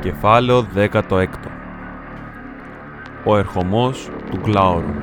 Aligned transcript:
Κεφάλαιο 0.00 0.66
16 0.74 1.26
Ο 3.24 3.36
ερχομός 3.36 4.08
του 4.30 4.36
Γκλάουρουγκ 4.36 4.94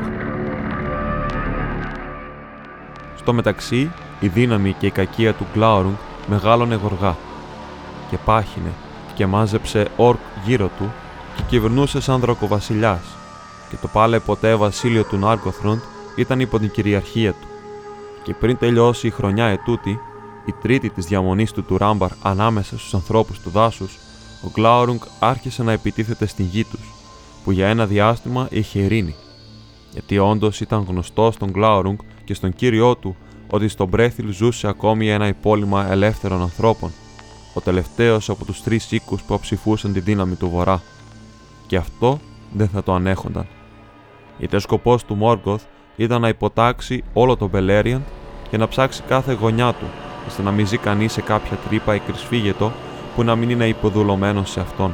Στο 3.16 3.34
μεταξύ, 3.34 3.92
η 4.20 4.28
δύναμη 4.28 4.74
και 4.74 4.86
η 4.86 4.92
κακία 4.92 5.34
του 5.34 5.46
Γκλάουρουγκ 5.54 5.94
μεγάλωνε 6.28 6.76
γοργά 6.76 7.16
και 8.10 8.18
πάχινε 8.26 8.72
και 9.14 9.26
μάζεψε 9.26 9.88
όρκ 9.98 10.20
γύρω 10.46 10.70
του 10.78 10.92
και 11.36 11.44
κυβερνούσε 11.48 12.02
σαν 12.02 12.20
δρακοβασιλιάς 12.20 13.16
και 13.70 13.76
το 13.82 13.88
πάλε 13.88 14.20
ποτέ 14.20 14.56
βασίλειο 14.56 15.04
του 15.04 15.18
Νάρκοθροντ 15.18 15.80
ήταν 16.16 16.40
υπό 16.40 16.60
την 16.60 16.72
κυριαρχία 16.72 17.32
του. 17.32 17.48
Και 18.24 18.34
πριν 18.34 18.58
τελειώσει 18.58 19.08
η 19.08 19.10
χρονιά 19.10 19.46
ετούτη, 19.46 20.00
η 20.46 20.54
τρίτη 20.62 20.90
της 20.90 21.06
διαμονής 21.06 21.52
του 21.52 21.64
του 21.64 21.78
Ράμπαρ 21.78 22.10
ανάμεσα 22.22 22.78
στους 22.78 22.94
ανθρώπους 22.94 23.40
του 23.40 23.50
δάσους, 23.50 23.98
ο 24.46 24.50
Γκλάουρουγκ 24.54 25.02
άρχισε 25.20 25.64
να 25.64 25.72
επιτίθεται 25.72 26.26
στην 26.26 26.46
γη 26.46 26.64
τους, 26.64 26.94
που 27.44 27.52
για 27.52 27.68
ένα 27.68 27.86
διάστημα 27.86 28.48
είχε 28.52 28.80
ειρήνη. 28.80 29.16
Γιατί 29.92 30.18
όντως 30.18 30.62
ήταν 30.62 30.86
γνωστό 30.88 31.32
στον 31.32 31.50
Γκλάουρουγκ 31.52 31.98
και 32.24 32.34
στον 32.34 32.54
κύριό 32.54 32.96
του 32.96 33.16
ότι 33.50 33.68
στον 33.68 33.88
Μπρέθιλ 33.88 34.34
ζούσε 34.34 34.68
ακόμη 34.68 35.10
ένα 35.10 35.28
υπόλοιμα 35.28 35.92
ελεύθερων 35.92 36.42
ανθρώπων, 36.42 36.92
ο 37.54 37.62
τελευταίος 37.62 38.30
από 38.30 38.46
τους 38.46 38.64
τρεις 38.64 38.92
οίκους 38.92 39.22
που 39.22 39.40
ψηφούσαν 39.40 39.94
τη 39.94 40.00
δύναμη 40.00 40.36
του 40.36 40.50
Βορρά. 40.50 40.82
Και 41.68 41.78
αυτό 41.78 42.20
δεν 42.54 42.68
θα 42.68 42.84
το 42.84 42.94
ανέχονταν. 42.94 43.48
Γιατί 44.38 44.56
ο 44.56 44.60
σκοπός 44.60 45.04
του 45.04 45.16
Μόργκοθ 45.16 45.64
ήταν 45.96 46.22
να 46.22 46.28
υποτάξει 46.28 47.04
όλο 47.14 47.38
τον 47.38 47.50
Μπελέριαν 47.50 48.04
και 48.50 48.58
να 48.58 48.68
ψάξει 48.68 49.02
κάθε 49.08 49.34
γωνιά 49.34 49.74
του, 49.74 49.86
ώστε 50.28 50.42
να 50.42 50.52
μην 50.52 50.68
ζει 50.68 50.78
κανείς 50.78 51.12
σε 51.12 51.22
κάποια 51.22 51.58
τρύπα 51.68 51.96
ή 51.96 52.00
κρυσφύγετο 52.00 52.72
που 53.16 53.24
να 53.24 53.36
μην 53.36 53.50
είναι 53.50 53.68
υποδουλωμένος 53.68 54.50
σε 54.50 54.60
αυτόν. 54.60 54.94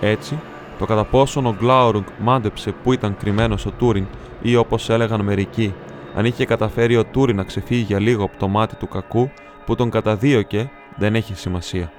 Έτσι, 0.00 0.38
το 0.78 0.86
κατά 0.86 1.04
πόσον 1.04 1.46
ο 1.46 1.54
Γκλάουρουγκ 1.58 2.04
μάντεψε 2.18 2.72
που 2.82 2.92
ήταν 2.92 3.16
κρυμμένος 3.16 3.66
ο 3.66 3.70
Τούριν 3.70 4.06
ή 4.42 4.56
όπως 4.56 4.90
έλεγαν 4.90 5.20
μερικοί, 5.20 5.74
αν 6.14 6.24
είχε 6.24 6.44
καταφέρει 6.44 6.96
ο 6.96 7.04
Τούριν 7.04 7.36
να 7.36 7.44
ξεφύγει 7.44 7.82
για 7.82 8.00
λίγο 8.00 8.24
από 8.24 8.36
το 8.38 8.48
μάτι 8.48 8.76
του 8.76 8.88
κακού 8.88 9.30
που 9.66 9.74
τον 9.74 9.90
καταδίωκε, 9.90 10.70
δεν 10.96 11.14
έχει 11.14 11.34
σημασία. 11.34 11.92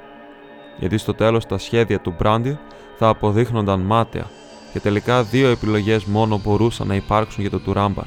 Γιατί 0.78 0.98
στο 0.98 1.14
τέλος 1.14 1.46
τα 1.46 1.58
σχέδια 1.58 2.00
του 2.00 2.14
Μπράντι 2.18 2.58
θα 2.98 3.08
αποδείχνονταν 3.08 3.80
μάταια 3.80 4.26
και 4.74 4.80
τελικά 4.80 5.24
δύο 5.24 5.50
επιλογές 5.50 6.04
μόνο 6.04 6.42
μπορούσαν 6.44 6.88
να 6.88 6.96
υπάρξουν 6.96 7.42
για 7.42 7.50
το 7.50 7.60
Τουράμπαρ. 7.60 8.06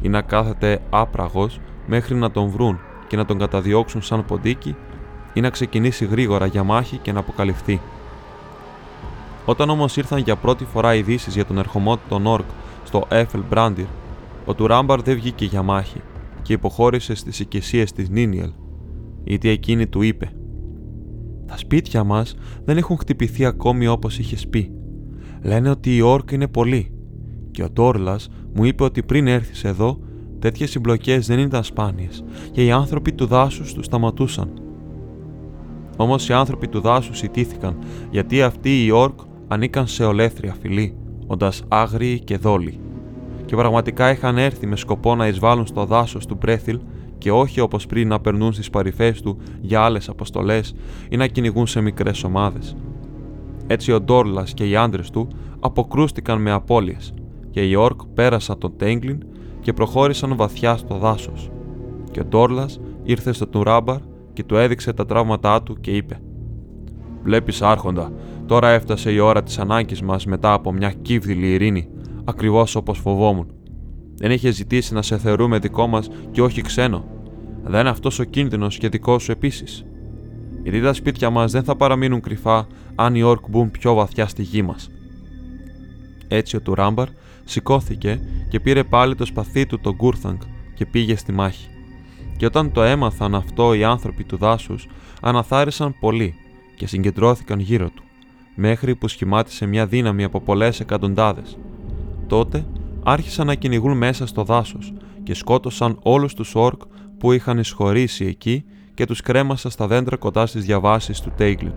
Ή 0.00 0.08
να 0.08 0.22
κάθεται 0.22 0.80
άπραγος 0.90 1.60
μέχρι 1.86 2.14
να 2.14 2.30
τον 2.30 2.48
βρουν 2.48 2.80
και 3.06 3.16
να 3.16 3.24
τον 3.24 3.38
καταδιώξουν 3.38 4.02
σαν 4.02 4.24
ποντίκι 4.24 4.76
ή 5.34 5.40
να 5.40 5.50
ξεκινήσει 5.50 6.04
γρήγορα 6.04 6.46
για 6.46 6.62
μάχη 6.62 6.96
και 6.96 7.12
να 7.12 7.18
αποκαλυφθεί. 7.18 7.80
Όταν 9.44 9.70
όμως 9.70 9.96
ήρθαν 9.96 10.18
για 10.18 10.36
πρώτη 10.36 10.64
φορά 10.64 10.94
ειδήσεις 10.94 11.34
για 11.34 11.44
τον 11.44 11.58
ερχομό 11.58 11.96
του 11.96 12.02
των 12.08 12.26
Ορκ 12.26 12.46
στο 12.84 13.06
Έφελ 13.08 13.40
Μπράντιρ, 13.48 13.86
ο 14.44 14.54
Τουράμπαρ 14.54 15.02
δεν 15.02 15.14
βγήκε 15.14 15.44
για 15.44 15.62
μάχη 15.62 16.00
και 16.42 16.52
υποχώρησε 16.52 17.14
στις 17.14 17.40
οικεσίες 17.40 17.92
της 17.92 18.08
Νίνιελ, 18.08 18.52
γιατί 19.24 19.48
εκείνη 19.48 19.86
του 19.86 20.02
είπε: 20.02 20.32
Τα 21.46 21.56
σπίτια 21.56 22.04
μας 22.04 22.34
δεν 22.64 22.76
έχουν 22.76 22.98
χτυπηθεί 22.98 23.44
ακόμη 23.44 23.86
όπως 23.86 24.18
είχε 24.18 24.36
πει. 24.50 24.72
Λένε 25.42 25.70
ότι 25.70 25.96
οι 25.96 26.00
Ορκ 26.00 26.30
είναι 26.30 26.48
πολλοί. 26.48 26.92
Και 27.50 27.62
ο 27.62 27.70
Τόρλας 27.70 28.28
μου 28.54 28.64
είπε 28.64 28.82
ότι 28.82 29.02
πριν 29.02 29.26
έρθεις 29.26 29.64
εδώ, 29.64 29.98
τέτοιες 30.38 30.70
συμπλοκές 30.70 31.26
δεν 31.26 31.38
ήταν 31.38 31.64
σπάνιες 31.64 32.24
και 32.52 32.64
οι 32.64 32.70
άνθρωποι 32.70 33.12
του 33.12 33.26
δάσους 33.26 33.72
του 33.72 33.82
σταματούσαν. 33.82 34.52
Όμως 35.96 36.28
οι 36.28 36.32
άνθρωποι 36.32 36.68
του 36.68 36.80
δάσους 36.80 37.22
ιτήθηκαν 37.22 37.76
γιατί 38.10 38.42
αυτοί 38.42 38.84
οι 38.84 38.90
Ορκ 38.90 39.18
ανήκαν 39.48 39.86
σε 39.86 40.04
ολέθρια 40.04 40.56
φυλή, 40.60 40.96
όντας 41.26 41.62
άγριοι 41.68 42.20
και 42.20 42.36
δόλοι. 42.36 42.80
Και 43.44 43.56
πραγματικά 43.56 44.10
είχαν 44.10 44.38
έρθει 44.38 44.66
με 44.66 44.76
σκοπό 44.76 45.14
να 45.14 45.26
εισβάλλουν 45.26 45.66
στο 45.66 45.84
δάσος 45.84 46.26
του 46.26 46.36
Μπρέθιλ 46.40 46.78
και 47.18 47.30
όχι 47.30 47.60
όπως 47.60 47.86
πριν 47.86 48.08
να 48.08 48.20
περνούν 48.20 48.52
στις 48.52 48.70
παρυφές 48.70 49.20
του 49.20 49.38
για 49.60 49.80
άλλες 49.80 50.08
αποστολές 50.08 50.74
ή 51.08 51.16
να 51.16 51.26
κυνηγούν 51.26 51.66
σε 51.66 51.80
μικρές 51.80 52.24
ομάδες. 52.24 52.76
Έτσι 53.66 53.92
ο 53.92 54.00
Ντόρλας 54.00 54.54
και 54.54 54.68
οι 54.68 54.76
άντρες 54.76 55.10
του 55.10 55.28
αποκρούστηκαν 55.60 56.40
με 56.40 56.50
απώλειες 56.50 57.14
και 57.50 57.60
οι 57.60 57.74
Ορκ 57.74 58.00
πέρασαν 58.14 58.58
τον 58.58 58.76
Τέγκλιν 58.76 59.18
και 59.60 59.72
προχώρησαν 59.72 60.36
βαθιά 60.36 60.76
στο 60.76 60.98
δάσος. 60.98 61.50
Και 62.10 62.20
ο 62.20 62.24
Ντόρλας 62.24 62.80
ήρθε 63.02 63.32
στο 63.32 63.46
Τουράμπαρ 63.46 63.98
και 64.32 64.44
του 64.44 64.56
έδειξε 64.56 64.92
τα 64.92 65.06
τραύματά 65.06 65.62
του 65.62 65.80
και 65.80 65.90
είπε: 65.90 66.20
Βλέπεις, 67.22 67.62
Άρχοντα, 67.62 68.12
τώρα 68.46 68.68
έφτασε 68.70 69.10
η 69.12 69.18
ώρα 69.18 69.42
της 69.42 69.58
ανάγκης 69.58 70.02
μας 70.02 70.26
μετά 70.26 70.52
από 70.52 70.72
μια 70.72 70.92
κύβδηλη 71.02 71.52
ειρήνη, 71.52 71.88
ακριβώς 72.24 72.74
όπως 72.74 72.98
φοβόμουν. 72.98 73.52
Δεν 74.16 74.30
είχε 74.30 74.50
ζητήσει 74.50 74.94
να 74.94 75.02
σε 75.02 75.18
θεωρούμε 75.18 75.58
δικό 75.58 75.86
μας 75.86 76.08
και 76.30 76.42
όχι 76.42 76.62
ξένο. 76.62 77.04
Δεν 77.64 77.80
είναι 77.80 77.88
αυτός 77.88 78.18
ο 78.18 78.24
κίνδυνος 78.24 78.78
και 78.78 78.88
δικό 78.88 79.18
σου 79.18 79.32
επίσης 79.32 79.84
γιατί 80.62 80.80
τα 80.80 80.92
σπίτια 80.92 81.30
μας 81.30 81.52
δεν 81.52 81.64
θα 81.64 81.76
παραμείνουν 81.76 82.20
κρυφά 82.20 82.66
αν 82.94 83.14
οι 83.14 83.22
όρκ 83.22 83.48
μπουν 83.48 83.70
πιο 83.70 83.94
βαθιά 83.94 84.26
στη 84.26 84.42
γη 84.42 84.62
μας. 84.62 84.90
Έτσι 86.28 86.56
ο 86.56 86.60
Τουράμπαρ 86.60 87.08
σηκώθηκε 87.44 88.20
και 88.48 88.60
πήρε 88.60 88.84
πάλι 88.84 89.14
το 89.14 89.24
σπαθί 89.24 89.66
του 89.66 89.80
τον 89.80 89.94
Γκούρθανγκ 89.94 90.38
και 90.74 90.86
πήγε 90.86 91.16
στη 91.16 91.32
μάχη. 91.32 91.68
Και 92.42 92.48
όταν 92.48 92.72
το 92.72 92.82
έμαθαν 92.82 93.34
αυτό 93.34 93.74
οι 93.74 93.84
άνθρωποι 93.84 94.24
του 94.24 94.36
δάσους, 94.36 94.86
αναθάρισαν 95.20 95.94
πολύ 96.00 96.34
και 96.76 96.86
συγκεντρώθηκαν 96.86 97.58
γύρω 97.58 97.88
του, 97.88 98.02
μέχρι 98.54 98.94
που 98.94 99.08
σχημάτισε 99.08 99.66
μια 99.66 99.86
δύναμη 99.86 100.24
από 100.24 100.40
πολλές 100.40 100.80
εκατοντάδες. 100.80 101.58
Τότε 102.26 102.66
άρχισαν 103.02 103.46
να 103.46 103.54
κυνηγούν 103.54 103.96
μέσα 103.96 104.26
στο 104.26 104.42
δάσος 104.42 104.92
και 105.22 105.34
σκότωσαν 105.34 105.98
όλους 106.02 106.34
τους 106.34 106.54
όρκ 106.54 106.80
που 107.18 107.32
είχαν 107.32 107.58
εισχωρήσει 107.58 108.24
εκεί 108.24 108.64
και 108.94 109.06
τους 109.06 109.20
κρέμασα 109.20 109.70
στα 109.70 109.86
δέντρα 109.86 110.16
κοντά 110.16 110.46
στις 110.46 110.64
διαβάσεις 110.64 111.20
του 111.20 111.32
Τέιγκλιν. 111.36 111.72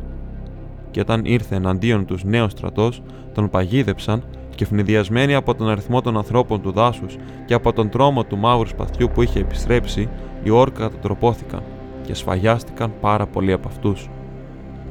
Και 0.92 1.00
όταν 1.00 1.26
ήρθε 1.26 1.56
εναντίον 1.56 2.06
τους 2.06 2.24
νέος 2.24 2.52
στρατός, 2.52 3.02
τον 3.34 3.50
παγίδεψαν 3.50 4.24
και 4.56 4.66
φνηδιασμένοι 4.66 5.36
από 5.36 5.56
τον 5.56 5.70
αριθμό 5.70 6.02
των 6.02 6.18
ανθρώπων 6.18 6.62
του 6.62 6.72
δάσους 6.72 7.16
και 7.46 7.54
από 7.54 7.74
τον 7.74 7.90
τρόμο 7.90 8.24
του 8.24 8.38
μαύρου 8.38 8.68
σπαθιού 8.68 9.10
που 9.14 9.22
είχε 9.22 9.40
επιστρέψει, 9.40 10.10
οι 10.44 10.50
όρκα 10.50 10.80
κατατροπώθηκαν 10.80 11.64
και 12.06 12.14
σφαγιάστηκαν 12.14 12.94
πάρα 13.02 13.26
πολλοί 13.26 13.52
από 13.52 13.68
αυτούς. 13.68 14.10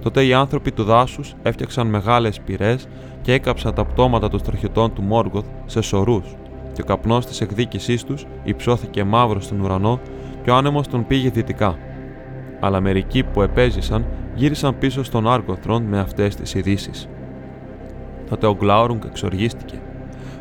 Τότε 0.02 0.24
οι 0.24 0.32
άνθρωποι 0.32 0.72
του 0.72 0.84
δάσους 0.84 1.34
έφτιαξαν 1.42 1.86
μεγάλες 1.86 2.40
πυρές 2.40 2.88
και 3.22 3.32
έκαψαν 3.32 3.74
τα 3.74 3.84
πτώματα 3.84 4.28
των 4.28 4.38
στρατιωτών 4.38 4.92
του 4.92 5.02
Μόργκοθ 5.02 5.46
σε 5.66 5.80
σωρούς 5.80 6.34
και 6.72 6.80
ο 6.80 6.84
καπνός 6.84 7.26
της 7.26 7.40
εκδίκησής 7.40 8.04
τους 8.04 8.26
υψώθηκε 8.44 9.04
μαύρο 9.04 9.40
στον 9.40 9.60
ουρανό 9.60 10.00
και 10.42 10.50
ο 10.50 10.54
άνεμος 10.54 10.88
τον 10.88 11.06
πήγε 11.06 11.30
δυτικά 11.30 11.78
αλλά 12.60 12.80
μερικοί 12.80 13.22
που 13.22 13.42
επέζησαν 13.42 14.06
γύρισαν 14.34 14.78
πίσω 14.78 15.04
στον 15.04 15.28
Άργοθρον 15.28 15.82
με 15.82 15.98
αυτές 15.98 16.36
τις 16.36 16.54
ειδήσεις. 16.54 17.08
Τότε 18.28 18.46
ο 18.46 18.54
Γκλάουρουγκ 18.54 19.02
εξοργίστηκε. 19.06 19.80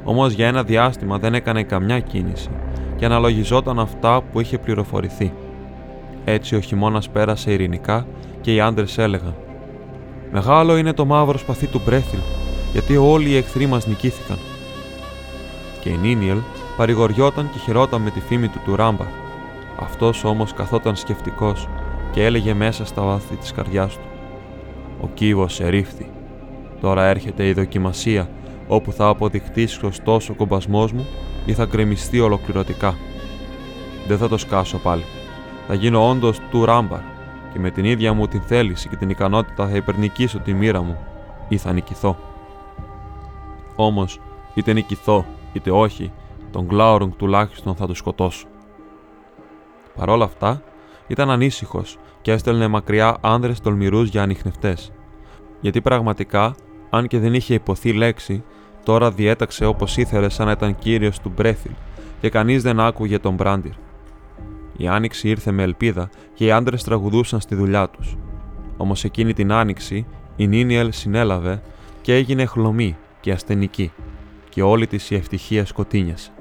Όμως 0.03 0.33
για 0.33 0.47
ένα 0.47 0.63
διάστημα 0.63 1.17
δεν 1.17 1.33
έκανε 1.33 1.63
καμιά 1.63 1.99
κίνηση 1.99 2.49
και 2.95 3.05
αναλογιζόταν 3.05 3.79
αυτά 3.79 4.21
που 4.31 4.39
είχε 4.39 4.57
πληροφορηθεί. 4.57 5.33
Έτσι 6.25 6.55
ο 6.55 6.59
χειμώνας 6.59 7.09
πέρασε 7.09 7.53
ειρηνικά 7.53 8.05
και 8.41 8.53
οι 8.53 8.59
άντρες 8.59 8.97
έλεγαν: 8.97 9.35
Μεγάλο 10.31 10.77
είναι 10.77 10.94
το 10.94 11.05
μαύρο 11.05 11.38
σπαθί 11.38 11.67
του 11.67 11.81
Μπρέθιλ, 11.85 12.19
γιατί 12.71 12.97
όλοι 12.97 13.29
οι 13.29 13.38
εχθροί 13.38 13.66
μας 13.66 13.88
νικήθηκαν. 13.88 14.38
Και 15.81 15.89
η 15.89 15.97
Νίνιελ 16.01 16.38
παρηγοριόταν 16.77 17.50
και 17.51 17.57
χαιρόταν 17.57 18.01
με 18.01 18.09
τη 18.09 18.19
φήμη 18.19 18.47
του 18.47 18.59
του 18.65 18.75
Ράμπα. 18.75 19.05
Αυτός 19.79 20.23
όμως 20.23 20.53
καθόταν 20.53 20.95
σκεφτικός 20.95 21.67
και 22.11 22.25
έλεγε 22.25 22.53
μέσα 22.53 22.85
στα 22.85 23.01
βάθη 23.01 23.35
της 23.35 23.51
καρδιάς 23.51 23.94
του 23.94 24.07
«Ο 25.01 25.09
κύβος 25.13 25.59
ερήφθη. 25.59 26.12
Τώρα 26.83 27.03
έρχεται 27.06 27.47
η 27.47 27.53
δοκιμασία 27.53 28.30
όπου 28.68 28.91
θα 28.91 29.07
αποδειχτεί 29.07 29.65
σωστός 29.65 30.30
ο 30.30 30.33
κομπασμός 30.33 30.91
μου 30.91 31.07
ή 31.45 31.53
θα 31.53 31.65
γκρεμιστεί 31.65 32.19
ολοκληρωτικά. 32.19 32.95
Δεν 34.07 34.18
θα 34.18 34.27
το 34.27 34.38
σκάσω 34.38 34.77
πάλι. 34.77 35.03
Θα 35.68 35.74
γίνω 35.74 36.09
όντως 36.09 36.39
του 36.51 36.65
ράμπαρ 36.65 37.00
και 37.53 37.59
με 37.59 37.69
την 37.71 37.85
ίδια 37.85 38.13
μου 38.13 38.27
την 38.27 38.41
θέληση 38.41 38.89
και 38.89 38.95
την 38.95 39.09
ικανότητα 39.09 39.68
θα 39.68 39.75
υπερνικήσω 39.75 40.39
τη 40.39 40.53
μοίρα 40.53 40.81
μου 40.81 40.97
ή 41.47 41.57
θα 41.57 41.74
νικηθώ. 41.74 42.18
Όμως, 43.75 44.19
είτε 44.53 44.74
νικηθώ 44.74 45.25
είτε 45.53 45.71
όχι, 45.71 46.12
τον 46.51 46.65
Γκλάουρουγκ 46.65 47.12
τουλάχιστον 47.18 47.75
θα 47.75 47.88
του 47.88 47.95
σκοτώσω. 47.95 48.47
Παρ' 49.95 50.09
όλα 50.09 50.25
αυτά, 50.25 50.62
ήταν 51.07 51.29
ανήσυχος 51.29 51.97
και 52.21 52.31
έστελνε 52.31 52.68
μακριά 52.68 53.18
άνδρες 53.21 53.59
τολμηρούς 53.59 54.09
για 54.09 54.21
ανιχνευτέ. 54.21 54.77
Γιατί 55.62 55.81
πραγματικά, 55.81 56.56
αν 56.95 57.07
και 57.07 57.19
δεν 57.19 57.34
είχε 57.34 57.54
υποθεί 57.54 57.94
λέξη, 57.94 58.44
τώρα 58.84 59.12
διέταξε 59.12 59.66
όπως 59.66 59.98
ήθελε 59.98 60.30
σαν 60.30 60.45
να 60.45 60.51
ήταν 60.51 60.75
κύριος 60.75 61.19
του 61.19 61.31
Μπρέθιλ 61.36 61.72
και 62.22 62.30
κανείς 62.30 62.63
δεν 62.63 62.80
άκουγε 62.80 63.19
τον 63.19 63.34
Μπράντιρ. 63.34 63.72
Η 64.78 64.88
άνοιξη 64.88 65.30
ήρθε 65.30 65.51
με 65.51 65.63
ελπίδα 65.63 66.10
και 66.34 66.45
οι 66.45 66.51
άντρες 66.51 66.84
τραγουδούσαν 66.84 67.40
στη 67.40 67.56
δουλειά 67.56 67.90
τους. 67.90 68.18
Όμως 68.78 69.04
εκείνη 69.04 69.34
την 69.34 69.51
άνοιξη 69.51 70.06
η 70.36 70.48
Νίνιελ 70.48 70.92
συνέλαβε 70.92 71.62
και 72.01 72.16
έγινε 72.16 72.45
χλωμή 72.45 72.98
και 73.19 73.31
ασθενική 73.31 73.92
και 74.50 74.62
όλη 74.62 74.88
της 74.88 75.10
η 75.10 75.16
ευτυχία 75.16 75.66
σκοτίνιασε. 75.66 76.31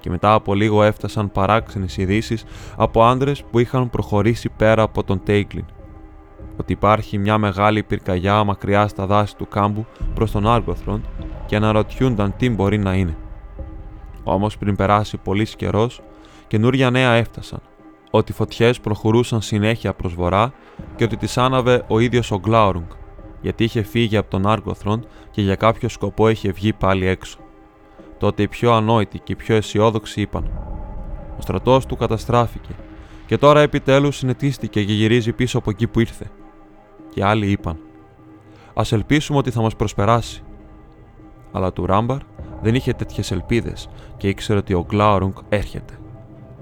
Και 0.00 0.10
μετά 0.10 0.32
από 0.32 0.54
λίγο 0.54 0.82
έφτασαν 0.82 1.32
παράξενες 1.32 1.96
ειδήσεις 1.96 2.44
από 2.76 3.04
άντρες 3.04 3.44
που 3.50 3.58
είχαν 3.58 3.90
προχωρήσει 3.90 4.50
πέρα 4.56 4.82
από 4.82 5.04
τον 5.04 5.22
Τέιγκλιν. 5.24 5.64
Ότι 6.56 6.72
υπάρχει 6.72 7.18
μια 7.18 7.38
μεγάλη 7.38 7.82
πυρκαγιά 7.82 8.44
μακριά 8.44 8.88
στα 8.88 9.06
δάση 9.06 9.36
του 9.36 9.48
κάμπου 9.48 9.86
προς 10.14 10.30
τον 10.30 10.46
Άργοθρον 10.48 11.04
και 11.46 11.56
αναρωτιούνταν 11.56 12.34
τι 12.36 12.50
μπορεί 12.50 12.78
να 12.78 12.94
είναι. 12.94 13.16
Όμως 14.22 14.58
πριν 14.58 14.76
περάσει 14.76 15.16
πολύς 15.16 15.56
καιρός, 15.56 16.02
καινούρια 16.46 16.90
νέα 16.90 17.12
έφτασαν, 17.12 17.60
ότι 18.10 18.32
οι 18.32 18.34
φωτιές 18.34 18.80
προχωρούσαν 18.80 19.40
συνέχεια 19.40 19.94
προς 19.94 20.14
βορρά 20.14 20.52
και 20.96 21.04
ότι 21.04 21.16
τις 21.16 21.38
άναβε 21.38 21.84
ο 21.88 21.98
ίδιος 21.98 22.30
ο 22.30 22.38
Γκλάουρουγκ, 22.38 22.90
γιατί 23.40 23.64
είχε 23.64 23.82
φύγει 23.82 24.16
από 24.16 24.30
τον 24.30 24.46
Άργοθρον 24.46 25.06
και 25.30 25.42
για 25.42 25.54
κάποιο 25.54 25.88
σκοπό 25.88 26.28
είχε 26.28 26.52
βγει 26.52 26.72
πάλι 26.72 27.06
έξω. 27.06 27.38
Τότε 28.18 28.42
οι 28.42 28.48
πιο 28.48 28.72
ανόητοι 28.72 29.18
και 29.18 29.32
οι 29.32 29.36
πιο 29.36 29.56
αισιόδοξοι 29.56 30.20
είπαν: 30.20 30.50
Ο 31.38 31.40
στρατός 31.40 31.86
του 31.86 31.96
καταστράφηκε 31.96 32.74
και 33.26 33.38
τώρα 33.38 33.60
επιτέλους 33.60 34.16
συνετίστηκε 34.16 34.84
και 34.84 34.92
γυρίζει 34.92 35.32
πίσω 35.32 35.58
από 35.58 35.70
εκεί 35.70 35.86
που 35.86 36.00
ήρθε. 36.00 36.30
Και 37.14 37.24
άλλοι 37.24 37.50
είπαν: 37.50 37.76
Α 38.74 38.82
ελπίσουμε 38.90 39.38
ότι 39.38 39.50
θα 39.50 39.60
μας 39.62 39.76
προσπεράσει. 39.76 40.42
Αλλά 41.52 41.72
του 41.72 41.86
Ράμπαρ 41.86 42.18
δεν 42.62 42.74
είχε 42.74 42.92
τέτοιες 42.92 43.30
ελπίδες 43.30 43.88
και 44.16 44.28
ήξερε 44.28 44.58
ότι 44.58 44.74
ο 44.74 44.84
Γκλάουρουγκ 44.88 45.32
έρχεται. 45.48 45.98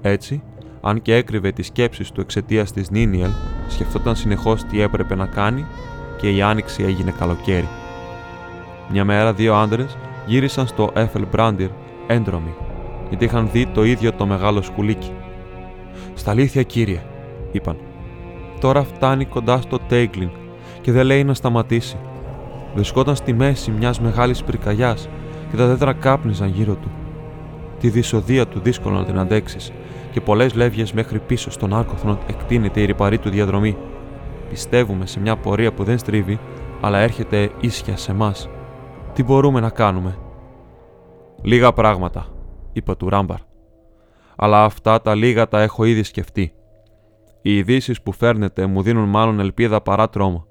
Έτσι, 0.01 0.43
αν 0.81 1.01
και 1.01 1.15
έκρυβε 1.15 1.51
τις 1.51 1.67
σκέψεις 1.67 2.11
του 2.11 2.21
εξαιτίας 2.21 2.71
της 2.71 2.89
Νίνιελ, 2.89 3.31
σκεφτόταν 3.67 4.15
συνεχώς 4.15 4.63
τι 4.63 4.81
έπρεπε 4.81 5.15
να 5.15 5.25
κάνει 5.25 5.65
και 6.17 6.29
η 6.29 6.41
άνοιξη 6.41 6.83
έγινε 6.83 7.11
καλοκαίρι. 7.11 7.67
Μια 8.91 9.05
μέρα 9.05 9.33
δύο 9.33 9.55
άντρες 9.55 9.97
γύρισαν 10.25 10.67
στο 10.67 10.91
Έφελ 10.93 11.25
Μπράντιρ 11.31 11.69
έντρομοι, 12.07 12.53
γιατί 13.09 13.25
είχαν 13.25 13.49
δει 13.51 13.67
το 13.67 13.83
ίδιο 13.83 14.13
το 14.13 14.25
μεγάλο 14.25 14.61
σκουλίκι. 14.61 15.11
Στα 16.13 16.31
αλήθεια, 16.31 16.63
κύριε, 16.63 17.01
είπαν. 17.51 17.77
Τώρα 18.59 18.83
φτάνει 18.83 19.25
κοντά 19.25 19.61
στο 19.61 19.79
Τέιγκλιν 19.79 20.29
και 20.83 20.91
δεν 20.91 21.05
λέει 21.05 21.23
να 21.23 21.33
σταματήσει. 21.33 21.97
Βρισκόταν 22.73 23.15
στη 23.15 23.33
μέση 23.33 23.71
μιας 23.71 23.99
μεγάλης 23.99 24.43
πυρκαγιάς 24.43 25.09
και 25.49 25.57
τα 25.57 25.67
δέντρα 25.67 25.93
κάπνιζαν 25.93 26.49
γύρω 26.49 26.75
του. 26.75 26.91
Τη 27.79 27.89
δυσοδεία 27.89 28.47
του 28.47 28.59
δύσκολο 28.59 28.97
να 28.97 29.05
την 29.05 29.19
αντέξεις 29.19 29.71
και 30.11 30.21
πολλές 30.21 30.53
λεύγες 30.53 30.93
μέχρι 30.93 31.19
πίσω 31.19 31.51
στον 31.51 31.73
άρκοθρον 31.73 32.17
εκτείνεται 32.27 32.81
η 32.81 32.85
ρηπαρή 32.85 33.17
του 33.17 33.29
διαδρομή. 33.29 33.77
Πιστεύουμε 34.49 35.05
σε 35.05 35.19
μια 35.19 35.35
πορεία 35.35 35.73
που 35.73 35.83
δεν 35.83 35.97
στρίβει, 35.97 36.39
αλλά 36.81 36.99
έρχεται 36.99 37.49
ίσια 37.59 37.97
σε 37.97 38.11
εμά. 38.11 38.33
Τι 39.13 39.23
μπορούμε 39.23 39.59
να 39.59 39.69
κάνουμε; 39.69 40.17
Λίγα 41.41 41.73
πράγματα, 41.73 42.25
είπε 42.73 42.95
του 42.95 43.09
Ράμπαρ. 43.09 43.37
Αλλά 44.35 44.63
αυτά 44.63 45.01
τα 45.01 45.15
λίγα 45.15 45.47
τα 45.47 45.61
έχω 45.61 45.83
ήδη 45.83 46.03
σκεφτεί. 46.03 46.53
Οι 47.41 47.57
ειδήσεις 47.57 48.01
που 48.01 48.11
φέρνετε 48.11 48.65
μου 48.65 48.81
δίνουν 48.81 49.09
μάλλον 49.09 49.39
ελπίδα 49.39 49.81
παρά 49.81 50.09
τρόμο. 50.09 50.45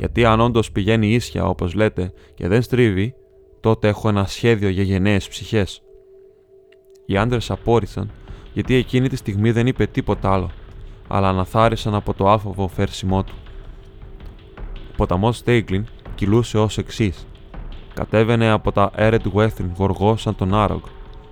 Γιατί 0.00 0.24
αν 0.24 0.40
όντως 0.40 0.72
πηγαίνει 0.72 1.12
ίσια 1.12 1.44
όπως 1.44 1.74
λέτε 1.74 2.12
και 2.34 2.48
δεν 2.48 2.62
στρίβει, 2.62 3.14
τότε 3.60 3.88
έχω 3.88 4.08
ένα 4.08 4.26
σχέδιο 4.26 4.68
για 4.68 4.82
γενναίες 4.82 5.28
ψυχές. 5.28 5.82
Οι 7.06 7.16
άντρες 7.16 7.50
απόρρισαν 7.50 8.10
γιατί 8.52 8.74
εκείνη 8.74 9.08
τη 9.08 9.16
στιγμή 9.16 9.50
δεν 9.50 9.66
είπε 9.66 9.86
τίποτα 9.86 10.32
άλλο, 10.32 10.50
αλλά 11.08 11.28
αναθάρισαν 11.28 11.94
από 11.94 12.14
το 12.14 12.30
άφοβο 12.30 12.68
φέρσιμό 12.68 13.24
του. 13.24 13.34
Ο 14.90 14.94
ποταμός 14.96 15.36
Στέιγκλιν 15.36 15.86
κυλούσε 16.14 16.58
ως 16.58 16.78
εξής. 16.78 17.26
Κατέβαινε 17.94 18.50
από 18.50 18.72
τα 18.72 18.90
Έρετ 18.94 19.24
Western 19.34 19.70
γοργό 19.76 20.16
σαν 20.16 20.36
τον 20.36 20.54
Άρογκ, 20.54 20.82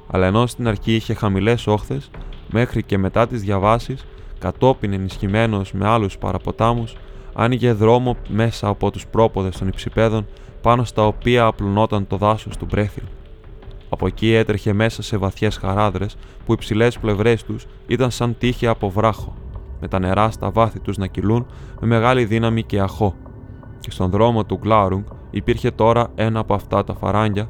αλλά 0.07 0.27
ενώ 0.27 0.47
στην 0.47 0.69
αρχή 0.69 0.95
είχε 0.95 1.15
χαμηλές 1.15 1.67
όχθες, 1.67 2.11
μέχρι 2.51 2.83
και 2.83 2.99
μετά 2.99 3.27
τις 3.27 3.43
διαβάσεις, 3.43 4.05
κατόπιν 4.39 4.93
ενισχυμένος 4.93 5.73
με 5.73 5.89
άλλους 5.89 6.19
παραποτάμους, 6.19 6.97
άνοιγε 7.41 7.73
δρόμο 7.73 8.17
μέσα 8.29 8.69
από 8.69 8.91
τους 8.91 9.07
πρόποδες 9.07 9.59
των 9.59 9.69
υψηπέδων 9.69 10.27
πάνω 10.61 10.85
στα 10.85 11.07
οποία 11.07 11.45
απλωνόταν 11.45 12.07
το 12.07 12.17
δάσος 12.17 12.57
του 12.57 12.67
Μπρέθιλ. 12.71 13.05
Από 13.89 14.07
εκεί 14.07 14.33
έτρεχε 14.33 14.73
μέσα 14.73 15.03
σε 15.03 15.17
βαθιές 15.17 15.57
χαράδρες 15.57 16.17
που 16.47 16.53
οι 16.53 16.57
ψηλέ 16.57 16.89
πλευρές 17.01 17.45
τους 17.45 17.67
ήταν 17.87 18.11
σαν 18.11 18.37
τείχη 18.39 18.67
από 18.67 18.91
βράχο, 18.91 19.35
με 19.81 19.89
τα 19.89 19.99
νερά 19.99 20.31
στα 20.31 20.51
βάθη 20.51 20.81
τους 20.81 20.97
να 20.97 21.07
κυλούν 21.07 21.47
με 21.81 21.87
μεγάλη 21.87 22.25
δύναμη 22.25 22.63
και 22.63 22.81
αχώ. 22.81 23.15
Και 23.81 23.91
στον 23.91 24.11
δρόμο 24.11 24.45
του 24.45 24.59
Γκλάρουγκ 24.63 25.05
υπήρχε 25.31 25.71
τώρα 25.71 26.09
ένα 26.15 26.41
από 26.41 26.55
αυτά 26.55 26.85
τα 26.85 26.95
φαράγγια, 26.95 27.49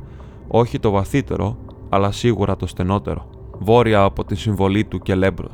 όχι 0.49 0.79
το 0.79 0.91
βαθύτερο, 0.91 1.57
αλλά 1.89 2.13
σίγουρα 2.13 2.57
το 2.57 2.67
στενότερο, 2.67 3.31
βόρεια 3.59 4.03
από 4.03 4.25
τη 4.25 4.35
συμβολή 4.35 4.85
του 4.85 4.99
και 4.99 5.15
λέμπρο. 5.15 5.51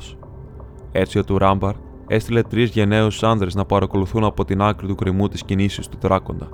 Έτσι 0.91 1.19
ο 1.19 1.23
του 1.23 1.37
Ράμπαρ 1.37 1.73
έστειλε 2.07 2.41
τρεις 2.41 2.69
γενναίους 2.69 3.23
άνδρες 3.23 3.55
να 3.55 3.65
παρακολουθούν 3.65 4.23
από 4.23 4.45
την 4.45 4.61
άκρη 4.61 4.87
του 4.87 4.95
κρυμού 4.95 5.27
τι 5.27 5.45
κινήσει 5.45 5.89
του 5.89 5.97
δράκοντα. 6.01 6.49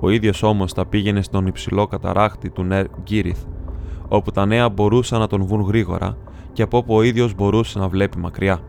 Ο 0.00 0.10
ίδιος 0.10 0.42
όμως 0.42 0.72
τα 0.72 0.86
πήγαινε 0.86 1.22
στον 1.22 1.46
υψηλό 1.46 1.86
καταράχτη 1.86 2.50
του 2.50 2.62
Νερ 2.62 2.86
Γκύριθ, 3.02 3.44
όπου 4.08 4.30
τα 4.30 4.46
νέα 4.46 4.68
μπορούσαν 4.68 5.20
να 5.20 5.26
τον 5.26 5.44
βουν 5.44 5.60
γρήγορα 5.60 6.16
και 6.52 6.62
από 6.62 6.78
όπου 6.78 6.94
ο 6.94 7.02
ίδιος 7.02 7.34
μπορούσε 7.34 7.78
να 7.78 7.88
βλέπει 7.88 8.18
μακριά. 8.18 8.60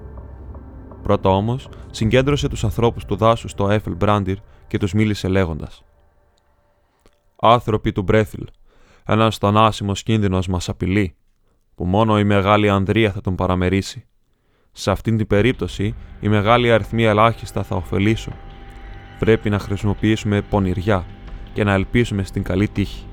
Πρώτα 1.04 1.30
όμως 1.30 1.69
συγκέντρωσε 1.92 2.48
τους 2.48 2.63
ανθρώπους 2.63 3.06
του 3.06 3.15
δάσους 3.15 3.51
στο 3.51 3.69
Έφελ 3.69 3.95
Μπράντιρ 3.95 4.38
και 4.68 4.77
τους 4.77 4.94
μίλησε 4.94 5.27
λέγοντας: 5.27 5.83
Άνθρωποι 7.42 7.92
του 7.92 8.01
Μπρέθιλ, 8.01 8.44
ένας 9.06 9.38
θανάσιμος 9.38 10.03
κίνδυνος 10.03 10.48
μας 10.48 10.69
απειλεί, 10.69 11.15
που 11.75 11.86
μόνο 11.86 12.19
η 12.19 12.24
μεγάλη 12.24 12.69
Ανδρία 12.69 13.12
θα 13.12 13.21
τον 13.21 13.36
παραμερίσει. 13.36 14.06
Σε 14.79 14.91
αυτήν 14.91 15.18
την 15.18 15.27
περίπτωση, 15.27 15.95
οι 16.19 16.27
μεγάλοι 16.27 16.71
αριθμοί 16.71 17.03
ελάχιστα 17.03 17.63
θα 17.63 17.75
ωφελήσουν. 17.75 18.33
Πρέπει 19.19 19.50
να 19.50 19.59
χρησιμοποιήσουμε 19.59 20.41
πονηριά 20.41 21.06
και 21.53 21.63
να 21.63 21.74
ελπίσουμε 21.74 22.24
στην 22.24 22.44
καλή 22.44 22.68
τύχη. 22.68 23.06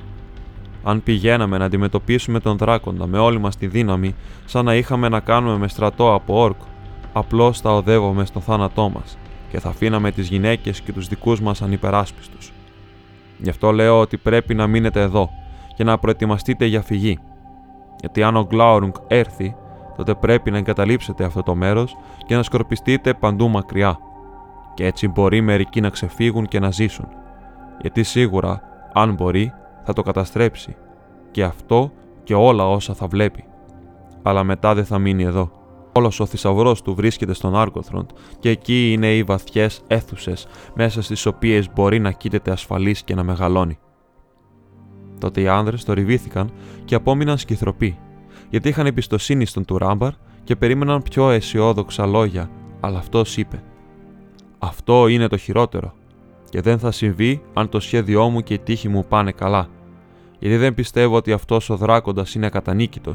Αν 0.83 1.03
πηγαίναμε 1.03 1.59
να 1.59 1.65
αντιμετωπίσουμε 1.65 2.41
τον 2.41 2.57
δράκοντα 2.57 3.07
με 3.07 3.19
όλη 3.19 3.39
μας 3.39 3.57
τη 3.57 3.67
δύναμη, 3.67 4.15
σαν 4.45 4.65
να 4.65 4.75
είχαμε 4.75 5.09
να 5.09 5.21
κάνουμε 5.21 5.59
με 5.59 5.69
στρατό 5.69 6.15
από 6.15 6.41
όρκ, 6.41 6.61
απλώς 7.13 7.61
θα 7.61 7.75
οδεύουμε 7.75 8.25
στο 8.25 8.41
θάνατό 8.41 8.89
μας 8.95 9.19
και 9.51 9.61
θα 9.61 9.69
αφήναμε 9.69 10.11
τις 10.11 10.29
γυναίκες 10.29 10.81
και 10.81 10.93
τους 10.93 11.09
δικούς 11.09 11.41
μας 11.41 11.63
ανυπεράσπιστους. 11.63 12.53
Γι' 13.39 13.51
αυτό 13.51 13.73
λέω 13.73 14.01
ότι 14.01 14.17
πρέπει 14.17 14.55
να 14.55 14.67
μείνετε 14.67 15.01
εδώ 15.01 15.31
και 15.77 15.85
να 15.85 15.99
προετοιμαστείτε 15.99 16.65
για 16.65 16.83
φυγή. 16.83 17.19
Γιατί 18.01 18.23
αν 18.23 18.37
ο 18.37 18.45
Γκλάουρουγκ 18.45 18.95
έρθει, 19.07 19.57
τότε 19.97 20.15
πρέπει 20.15 20.51
να 20.51 20.59
εγκαταλείψετε 20.59 21.25
αυτό 21.25 21.43
το 21.43 21.55
μέρος 21.55 21.97
και 22.27 22.37
να 22.37 22.43
σκορπιστείτε 22.43 23.15
παντού 23.15 23.49
μακριά. 23.49 23.99
Και 24.75 24.87
έτσι 24.87 25.09
μπορεί 25.09 25.41
μερικοί 25.41 25.81
να 25.81 25.89
ξεφύγουν 25.89 26.47
και 26.47 26.61
να 26.61 26.71
ζήσουν. 26.71 27.09
Γιατί 27.81 28.03
σίγουρα, 28.03 28.63
αν 28.93 29.15
μπορεί, 29.15 29.53
θα 29.85 29.93
το 29.93 30.03
καταστρέψει. 30.03 30.77
Και 31.31 31.45
αυτό 31.45 31.93
και 32.23 32.35
όλα 32.35 32.69
όσα 32.69 32.95
θα 32.95 33.07
βλέπει. 33.07 33.45
Αλλά 34.23 34.45
μετά 34.45 34.75
δεν 34.75 34.85
θα 34.85 34.99
μείνει 34.99 35.23
εδώ. 35.23 35.51
Όλος 35.93 36.21
ο 36.21 36.27
θησαυρός 36.27 36.83
του 36.83 36.95
βρίσκεται 36.95 37.33
στον 37.33 37.57
Άργοθροντ 37.57 38.11
και 38.39 38.49
εκεί 38.49 38.93
είναι 38.93 39.15
οι 39.15 39.23
βαθιές 39.23 39.81
αίθουσες 39.87 40.47
μέσα 40.75 41.03
στις 41.03 41.27
οποίες 41.27 41.73
μπορεί 41.75 41.99
να 41.99 42.11
κοίταται 42.11 42.51
ασφαλής 42.51 43.03
και 43.03 43.15
να 43.15 43.23
μεγαλώνει. 43.23 43.79
Τότε 45.19 45.41
οι 45.41 45.49
άνδρες 45.49 45.85
το 45.85 45.93
ριβήθηκαν 45.93 46.51
και 46.85 46.95
απόμειναν 46.95 47.39
σκυθροποί, 47.39 47.99
γιατί 48.51 48.69
είχαν 48.69 48.87
εμπιστοσύνη 48.87 49.47
στον 49.47 49.65
Τουράμπαρ 49.65 50.13
και 50.45 50.57
περίμεναν 50.57 51.03
πιο 51.03 51.31
αισιόδοξα 51.31 52.07
λόγια, 52.07 52.51
αλλά 52.81 52.99
αυτός 52.99 53.37
είπε: 53.37 53.63
Αυτό 54.59 55.09
είναι 55.09 55.27
το 55.27 55.37
χειρότερο, 55.37 55.95
και 56.51 56.61
δεν 56.61 56.79
θα 56.79 56.91
συμβεί 56.91 57.43
αν 57.55 57.69
το 57.69 57.81
σχέδιό 57.81 58.29
μου 58.29 58.41
και 58.41 58.55
η 58.55 58.59
τύχη 58.59 58.89
μου 58.89 59.05
πάνε 59.09 59.33
καλά, 59.33 59.69
γιατί 60.39 60.57
δεν 60.57 60.75
πιστεύω 60.75 61.17
ότι 61.17 61.33
αυτός 61.33 61.71
ο 61.71 61.77
δράκοντας 61.77 62.35
είναι 62.35 62.47
ακατανίκητο, 62.47 63.13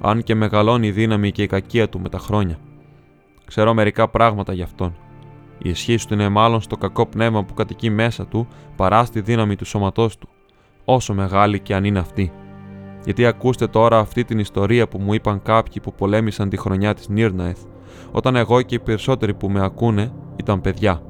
αν 0.00 0.22
και 0.22 0.34
μεγαλώνει 0.34 0.86
η 0.86 0.90
δύναμη 0.90 1.32
και 1.32 1.42
η 1.42 1.46
κακία 1.46 1.88
του 1.88 2.00
με 2.00 2.08
τα 2.08 2.18
χρόνια. 2.18 2.58
Ξέρω 3.44 3.74
μερικά 3.74 4.08
πράγματα 4.08 4.52
γι' 4.52 4.62
αυτόν. 4.62 4.96
Η 5.58 5.68
ισχύ 5.68 5.96
του 6.06 6.14
είναι 6.14 6.28
μάλλον 6.28 6.60
στο 6.60 6.76
κακό 6.76 7.06
πνεύμα 7.06 7.44
που 7.44 7.54
κατοικεί 7.54 7.90
μέσα 7.90 8.26
του 8.26 8.48
παρά 8.76 9.04
στη 9.04 9.20
δύναμη 9.20 9.56
του 9.56 9.64
σώματός 9.64 10.18
του, 10.18 10.28
όσο 10.84 11.14
μεγάλη 11.14 11.60
και 11.60 11.74
αν 11.74 11.84
είναι 11.84 11.98
αυτή. 11.98 12.32
Γιατί 13.04 13.26
ακούστε 13.26 13.66
τώρα 13.66 13.98
αυτή 13.98 14.24
την 14.24 14.38
ιστορία 14.38 14.88
που 14.88 14.98
μου 14.98 15.14
είπαν 15.14 15.42
κάποιοι 15.42 15.82
που 15.82 15.92
πολέμησαν 15.92 16.48
τη 16.48 16.56
χρονιά 16.56 16.94
της 16.94 17.08
Νίρναεθ, 17.08 17.58
όταν 18.12 18.36
εγώ 18.36 18.62
και 18.62 18.74
οι 18.74 18.78
περισσότεροι 18.78 19.34
που 19.34 19.50
με 19.50 19.64
ακούνε 19.64 20.12
ήταν 20.36 20.60
παιδιά. 20.60 21.02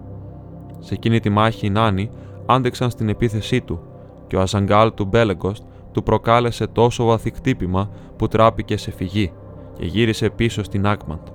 Σε 0.79 0.95
εκείνη 0.95 1.21
τη 1.21 1.31
μάχη 1.31 1.67
οι 1.67 1.71
Νάνοι 1.71 2.11
άντεξαν 2.47 2.91
στην 2.91 3.09
επίθεσή 3.09 3.61
του 3.61 3.81
και 4.27 4.37
ο 4.37 4.41
Αζαγκάλ 4.41 4.95
του 4.95 5.05
Μπέλεγκοστ 5.05 5.63
του 5.93 6.03
προκάλεσε 6.03 6.67
τόσο 6.67 7.05
βαθύ 7.05 7.31
χτύπημα 7.31 7.91
που 8.17 8.29
τράπηκε 8.29 8.77
σε 8.77 8.91
φυγή 8.91 9.33
και 9.79 9.87
γύρισε 9.87 10.31
πίσω 10.31 10.63
στην 10.63 10.87
Άκμαντ. 10.87 11.27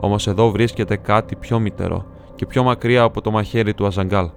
Όμως 0.00 0.26
εδώ 0.26 0.50
βρίσκεται 0.50 0.96
κάτι 0.96 1.36
πιο 1.36 1.58
μυτερό 1.58 2.06
και 2.34 2.46
πιο 2.46 2.62
μακριά 2.62 3.02
από 3.02 3.20
το 3.20 3.30
μαχαίρι 3.30 3.74
του 3.74 3.86
Αζαγκάλ. 3.86 4.30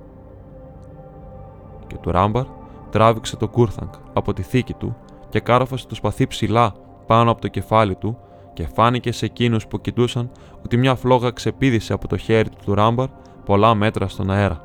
και 1.87 1.95
του 2.01 2.11
Ράμπαρ 2.11 2.45
τράβηξε 2.89 3.35
το 3.35 3.47
Κούρθανγκ 3.47 3.89
από 4.13 4.33
τη 4.33 4.41
θήκη 4.41 4.73
του 4.73 4.95
και 5.33 5.39
κάρφωσε 5.39 5.87
το 5.87 5.95
σπαθί 5.95 6.27
ψηλά 6.27 6.73
πάνω 7.07 7.31
από 7.31 7.41
το 7.41 7.47
κεφάλι 7.47 7.95
του 7.95 8.17
και 8.53 8.67
φάνηκε 8.67 9.11
σε 9.11 9.25
εκείνους 9.25 9.67
που 9.67 9.81
κοιτούσαν 9.81 10.31
ότι 10.63 10.77
μια 10.77 10.95
φλόγα 10.95 11.31
ξεπίδησε 11.31 11.93
από 11.93 12.07
το 12.07 12.17
χέρι 12.17 12.49
του 12.49 12.57
του 12.65 12.73
Ράμπαρ 12.73 13.07
πολλά 13.45 13.75
μέτρα 13.75 14.07
στον 14.07 14.31
αέρα. 14.31 14.61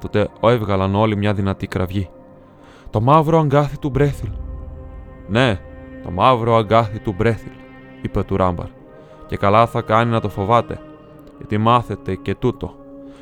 Τότε 0.00 0.28
έβγαλαν 0.40 0.94
όλοι 0.94 1.16
μια 1.16 1.34
δυνατή 1.34 1.66
κραυγή. 1.66 2.08
Το 2.90 3.00
μαύρο 3.00 3.38
αγκάθι 3.38 3.78
του 3.78 3.90
Μπρέθιλ. 3.90 4.30
Ναι, 5.28 5.60
το 6.04 6.10
μαύρο 6.10 6.56
αγκάθι 6.56 6.98
του 6.98 7.14
Μπρέθιλ, 7.16 7.52
είπε 8.02 8.22
του 8.22 8.36
Ράμπαρ. 8.36 8.66
Και 9.26 9.36
καλά 9.36 9.66
θα 9.66 9.80
κάνει 9.80 10.10
να 10.10 10.20
το 10.20 10.28
φοβάται, 10.28 10.80
γιατί 11.36 11.58
μάθετε 11.58 12.14
και 12.14 12.34
τούτο. 12.34 12.74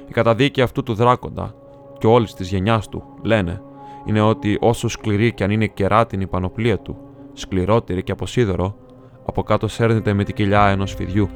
Η 0.08 0.12
καταδίκη 0.12 0.62
αυτού 0.62 0.82
του 0.82 0.94
δράκοντα 0.94 1.54
και 1.98 2.06
όλης 2.06 2.34
της 2.34 2.48
γενιάς 2.48 2.88
του, 2.88 3.04
λένε, 3.22 3.62
είναι 4.04 4.20
ότι 4.20 4.58
όσο 4.60 4.88
σκληρή 4.88 5.32
και 5.32 5.44
αν 5.44 5.50
είναι 5.50 5.66
κεράτινη 5.66 6.22
η 6.22 6.26
πανοπλία 6.26 6.78
του, 6.78 6.96
σκληρότερη 7.32 8.02
και 8.02 8.12
από 8.12 8.26
σίδερο, 8.26 8.76
από 9.26 9.42
κάτω 9.42 9.68
σέρνεται 9.68 10.12
με 10.12 10.24
την 10.24 10.34
κοιλιά 10.34 10.66
ενός 10.66 10.94
φιδιού. 10.94 11.28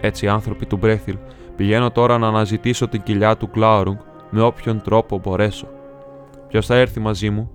Έτσι 0.00 0.24
οι 0.24 0.28
άνθρωποι 0.28 0.66
του 0.66 0.76
Μπρέθιλ 0.76 1.16
πηγαίνω 1.56 1.90
τώρα 1.90 2.18
να 2.18 2.28
αναζητήσω 2.28 2.88
την 2.88 3.02
κοιλιά 3.02 3.36
του 3.36 3.50
Κλάουρουγκ 3.50 3.96
με 4.30 4.40
όποιον 4.40 4.82
τρόπο 4.82 5.18
μπορέσω. 5.18 5.68
Ποιος 6.48 6.66
θα 6.66 6.74
έρθει 6.74 7.00
μαζί 7.00 7.30
μου, 7.30 7.50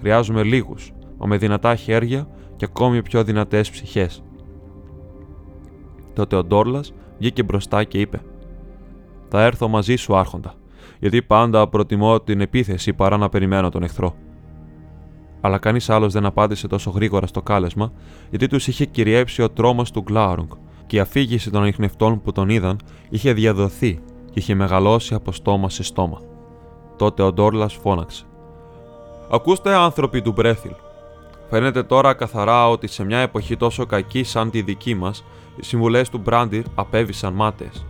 χρειάζομαι 0.00 0.42
λίγους, 0.42 0.92
μα 1.18 1.26
με 1.26 1.36
δυνατά 1.36 1.74
χέρια 1.74 2.28
και 2.56 2.64
ακόμη 2.64 3.02
πιο 3.02 3.24
δυνατές 3.24 3.70
ψυχές. 3.70 4.22
Τότε 6.12 6.36
ο 6.36 6.44
Ντόρλας 6.44 6.92
βγήκε 7.18 7.42
μπροστά 7.42 7.84
και 7.84 8.00
είπε: 8.00 8.20
Θα 9.28 9.42
έρθω 9.42 9.68
μαζί 9.68 9.96
σου, 9.96 10.16
Άρχοντα, 10.16 10.54
γιατί 11.04 11.22
πάντα 11.22 11.68
προτιμώ 11.68 12.20
την 12.20 12.40
επίθεση 12.40 12.92
παρά 12.92 13.16
να 13.16 13.28
περιμένω 13.28 13.68
τον 13.68 13.82
εχθρό. 13.82 14.14
Αλλά 15.40 15.58
κανείς 15.58 15.90
άλλος 15.90 16.12
δεν 16.12 16.26
απάντησε 16.26 16.68
τόσο 16.68 16.90
γρήγορα 16.90 17.26
στο 17.26 17.42
κάλεσμα, 17.42 17.92
γιατί 18.30 18.46
τους 18.46 18.68
είχε 18.68 18.84
κυριεύσει 18.84 19.42
ο 19.42 19.50
τρόμος 19.50 19.90
του 19.90 20.00
Γκλάουρουγκ 20.00 20.48
και 20.86 20.96
η 20.96 20.98
αφήγηση 21.00 21.50
των 21.50 21.62
ανιχνευτών 21.62 22.22
που 22.22 22.32
τον 22.32 22.48
είδαν 22.48 22.78
είχε 23.08 23.32
διαδοθεί 23.32 24.00
και 24.24 24.38
είχε 24.38 24.54
μεγαλώσει 24.54 25.14
από 25.14 25.32
στόμα 25.32 25.70
σε 25.70 25.82
στόμα. 25.82 26.20
Τότε 26.96 27.22
ο 27.22 27.32
Ντόρλας 27.32 27.74
φώναξε. 27.74 28.24
Ακούστε, 29.30 29.74
άνθρωποι 29.74 30.22
του 30.22 30.32
Μπρέθιλ. 30.32 30.72
Φαίνεται 31.50 31.82
τώρα 31.82 32.14
καθαρά 32.14 32.68
ότι 32.68 32.86
σε 32.86 33.04
μια 33.04 33.18
εποχή 33.18 33.56
τόσο 33.56 33.86
κακή 33.86 34.22
σαν 34.22 34.50
τη 34.50 34.62
δική 34.62 34.94
μας, 34.94 35.24
οι 35.56 35.64
συμβουλές 35.64 36.08
του 36.08 36.18
Μπράντιρ 36.18 36.64
απέβησαν 36.74 37.32
μάταιες. 37.32 37.86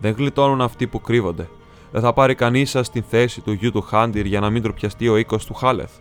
Δεν 0.00 0.14
γλιτώνουν 0.16 0.60
αυτοί 0.60 0.86
που 0.86 1.00
κρύβονται. 1.00 1.48
Δεν 1.96 2.04
θα 2.04 2.12
πάρει 2.12 2.34
κανείς 2.34 2.70
σας 2.70 2.90
την 2.90 3.02
θέση 3.02 3.40
του 3.40 3.52
γιου 3.52 3.72
του 3.72 3.80
Χάντιρ 3.80 4.26
για 4.26 4.40
να 4.40 4.50
μην 4.50 4.62
τροπιαστεί 4.62 5.08
ο 5.08 5.16
οίκος 5.16 5.46
του 5.46 5.54
Χάλεθ. 5.54 5.92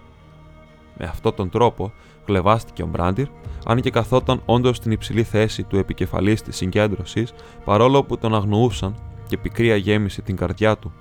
Με 0.98 1.06
αυτόν 1.06 1.36
τον 1.36 1.50
τρόπο, 1.50 1.92
κλεβάστηκε 2.26 2.84
ο 2.84 2.86
Μπράντιρ, 2.86 3.28
αν 3.66 3.82
και 3.82 3.90
καθόταν 3.90 4.42
όντως 4.46 4.78
στην 4.78 4.92
υψηλή 4.92 5.24
θέση 5.24 5.64
του 5.64 5.78
επικεφαλής 5.78 6.42
της 6.42 6.56
συγκέντρωσης, 6.56 7.34
παρόλο 7.66 8.04
που 8.04 8.18
τον 8.18 8.36
αγνοούσαν 8.36 8.96
και 9.28 9.38
πικρία 9.38 9.76
γέμισε 9.76 10.22
την 10.22 10.36
καρδιά 10.36 10.78
του, 10.78 10.94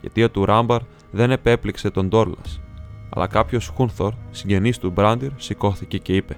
γιατί 0.00 0.22
ο 0.22 0.30
του 0.30 0.44
Ράμπαρ 0.44 0.80
δεν 1.10 1.30
επέπληξε 1.30 1.90
τον 1.90 2.08
Ντόρλας. 2.08 2.60
Αλλά 3.10 3.26
κάποιος 3.26 3.66
Χούνθορ, 3.66 4.12
συγγενής 4.30 4.78
του 4.78 4.90
Μπράντιρ, 4.90 5.30
σηκώθηκε 5.36 5.98
και 5.98 6.16
είπε: 6.16 6.36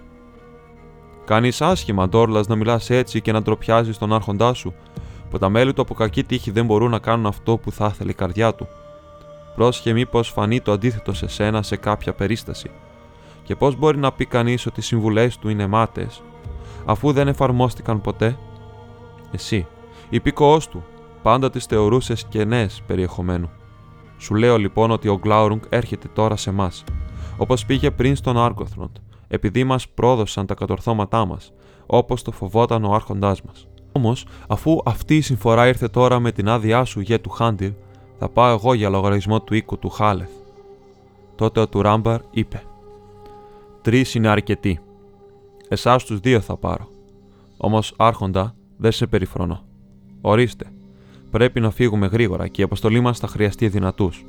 Κάνεις 1.24 1.62
άσχημα, 1.62 2.08
Ντόρλας, 2.08 2.46
να 2.46 2.54
μιλάς 2.54 2.90
έτσι 2.90 3.20
και 3.20 3.32
να 3.32 3.42
ντροπιάζεις 3.42 3.98
τον 3.98 4.12
άρχοντά 4.12 4.54
σου, 4.54 4.74
που 5.34 5.40
τα 5.40 5.48
μέλη 5.48 5.72
του 5.72 5.82
από 5.82 5.94
κακή 5.94 6.24
τύχη 6.24 6.50
δεν 6.50 6.66
μπορούν 6.66 6.90
να 6.90 6.98
κάνουν 6.98 7.26
αυτό 7.26 7.56
που 7.56 7.72
θα 7.72 7.90
ήθελε 7.92 8.10
η 8.10 8.14
καρδιά 8.14 8.54
του. 8.54 8.68
Πρόσχε 9.54 9.92
μήπως 9.92 10.28
φανεί 10.28 10.60
το 10.60 10.72
αντίθετο 10.72 11.12
σε 11.12 11.28
σένα 11.28 11.62
σε 11.62 11.76
κάποια 11.76 12.12
περίσταση. 12.12 12.70
Και 13.42 13.56
πώς 13.56 13.76
μπορεί 13.76 13.98
να 13.98 14.12
πει 14.12 14.26
κανείς 14.26 14.66
ότι 14.66 14.80
οι 14.80 14.82
συμβουλές 14.82 15.38
του 15.38 15.48
είναι 15.48 15.66
μάτε, 15.66 16.08
αφού 16.84 17.12
δεν 17.12 17.28
εφαρμόστηκαν 17.28 18.00
ποτέ; 18.00 18.36
Εσύ, 19.30 19.66
υπήκοό 20.08 20.58
του, 20.70 20.84
πάντα 21.22 21.50
τις 21.50 21.64
θεωρούσες 21.64 22.24
κενέ 22.24 22.66
περιεχομένου. 22.86 23.50
Σου 24.18 24.34
λέω 24.34 24.58
λοιπόν 24.58 24.90
ότι 24.90 25.08
ο 25.08 25.18
Γκλάουρουγκ 25.18 25.62
έρχεται 25.68 26.08
τώρα 26.12 26.36
σε 26.36 26.50
εμά, 26.50 26.70
όπως 27.36 27.64
πήγε 27.66 27.90
πριν 27.90 28.16
στον 28.16 28.38
Άρκοθροντ, 28.38 28.96
επειδή 29.28 29.64
μας 29.64 29.88
πρόδωσαν 29.88 30.46
τα 30.46 30.54
κατορθώματά 30.54 31.24
μας, 31.24 31.52
όπως 31.86 32.22
το 32.22 32.30
φοβόταν 32.30 32.84
ο 32.84 32.94
Άρχοντάς 32.94 33.42
μας. 33.42 33.68
Όμως, 33.96 34.26
αφού 34.48 34.80
αυτή 34.84 35.16
η 35.16 35.20
συμφορά 35.20 35.68
ήρθε 35.68 35.88
τώρα 35.88 36.18
με 36.18 36.32
την 36.32 36.48
άδειά 36.48 36.84
σου 36.84 37.00
για 37.00 37.20
του 37.20 37.30
Χάντιρ, 37.30 37.70
θα 38.18 38.28
πάω 38.28 38.54
εγώ 38.54 38.74
για 38.74 38.88
λογαριασμό 38.88 39.40
του 39.40 39.54
οίκου 39.54 39.78
του 39.78 39.88
Χάλεθ. 39.90 40.30
Τότε 41.34 41.60
ο 41.60 41.68
Τουράμπαρ 41.68 42.20
είπε: 42.30 42.62
Τρεις 43.82 44.14
είναι 44.14 44.28
αρκετοί. 44.28 44.80
Εσάς 45.68 46.04
τους 46.04 46.20
δύο 46.20 46.40
θα 46.40 46.56
πάρω. 46.56 46.88
Όμως, 47.56 47.94
Άρχοντα, 47.96 48.54
δεν 48.76 48.92
σε 48.92 49.06
περιφρονώ. 49.06 49.64
Ορίστε, 50.20 50.72
πρέπει 51.30 51.60
να 51.60 51.70
φύγουμε 51.70 52.06
γρήγορα 52.06 52.48
και 52.48 52.60
η 52.60 52.64
αποστολή 52.64 53.00
μας 53.00 53.18
θα 53.18 53.26
χρειαστεί 53.26 53.68
δυνατούς. 53.68 54.24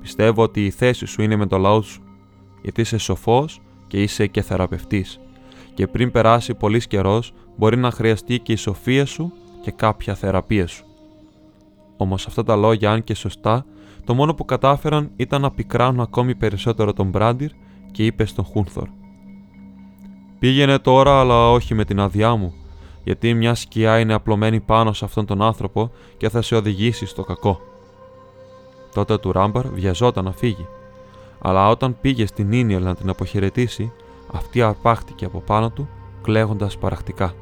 Πιστεύω 0.00 0.42
ότι 0.42 0.64
η 0.64 0.70
θέση 0.70 1.06
σου 1.06 1.22
είναι 1.22 1.36
με 1.36 1.46
το 1.46 1.58
λαό 1.58 1.82
σου, 1.82 2.02
γιατί 2.62 2.80
είσαι 2.80 2.98
σοφός 2.98 3.60
και 3.86 4.02
είσαι 4.02 4.26
και 4.26 4.42
θεραπευτής. 4.42 5.20
Και 5.74 5.86
πριν 5.86 6.10
περάσει 6.10 6.54
πολύς 6.54 6.86
καιρός, 6.86 7.32
μπορεί 7.56 7.76
να 7.76 7.90
χρειαστεί 7.90 8.38
και 8.38 8.52
η 8.52 8.56
σοφία 8.56 9.06
σου 9.06 9.32
και 9.62 9.70
κάποια 9.70 10.14
θεραπεία 10.14 10.66
σου. 10.66 10.84
Όμως 11.96 12.26
αυτά 12.26 12.42
τα 12.42 12.56
λόγια, 12.56 12.90
αν 12.90 13.04
και 13.04 13.14
σωστά, 13.14 13.64
το 14.04 14.14
μόνο 14.14 14.34
που 14.34 14.44
κατάφεραν 14.44 15.10
ήταν 15.16 15.40
να 15.40 15.50
πικράνουν 15.50 16.00
ακόμη 16.00 16.34
περισσότερο 16.34 16.92
τον 16.92 17.08
Μπράντιρ 17.08 17.50
και 17.90 18.06
είπε 18.06 18.24
στον 18.24 18.44
Χούνθορ: 18.44 18.88
Πήγαινε 20.38 20.78
τώρα, 20.78 21.20
αλλά 21.20 21.50
όχι 21.50 21.74
με 21.74 21.84
την 21.84 22.00
άδειά 22.00 22.34
μου, 22.36 22.54
γιατί 23.04 23.34
μια 23.34 23.54
σκιά 23.54 23.98
είναι 23.98 24.14
απλωμένη 24.14 24.60
πάνω 24.60 24.92
σε 24.92 25.04
αυτόν 25.04 25.26
τον 25.26 25.42
άνθρωπο 25.42 25.90
και 26.16 26.28
θα 26.28 26.42
σε 26.42 26.54
οδηγήσει 26.54 27.06
στο 27.06 27.22
κακό. 27.22 27.60
Τότε 28.94 29.18
του 29.18 29.32
Ράμπαρ 29.32 29.68
βιαζόταν 29.68 30.24
να 30.24 30.32
φύγει, 30.32 30.66
αλλά 31.40 31.68
όταν 31.68 31.96
πήγε 32.00 32.26
στην 32.26 32.52
Ίνιελ 32.52 32.82
να 32.82 32.94
την 32.94 33.08
αποχαιρετήσει, 33.08 33.92
αυτή 34.32 34.62
αρπάχτηκε 34.62 35.24
από 35.24 35.40
πάνω 35.40 35.70
του, 35.70 35.88
κλαίγοντας 36.22 36.78
παραχτικά. 36.78 37.34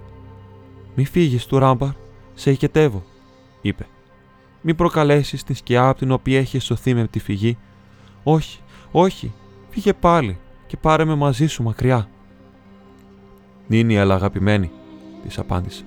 Μη 0.95 1.05
φύγεις 1.05 1.47
του 1.47 1.59
Ράμπαρ, 1.59 1.91
σε 2.35 2.51
οικετεύω, 2.51 3.03
είπε. 3.61 3.87
Μη 4.61 4.75
προκαλέσεις 4.75 5.43
τη 5.43 5.55
σκιά 5.55 5.89
από 5.89 5.99
την 5.99 6.11
οποία 6.11 6.39
έχει 6.39 6.59
σωθεί 6.59 6.95
με 6.95 7.07
τη 7.07 7.19
φυγή. 7.19 7.59
Όχι, 8.23 8.61
όχι, 8.91 9.33
φύγε 9.71 9.93
πάλι 9.93 10.39
και 10.67 10.77
πάρε 10.77 11.05
με 11.05 11.15
μαζί 11.15 11.47
σου 11.47 11.63
μακριά. 11.63 12.09
Νίνιελ 13.67 14.11
αγαπημένη, 14.11 14.71
της 15.23 15.39
απάντησε. 15.39 15.85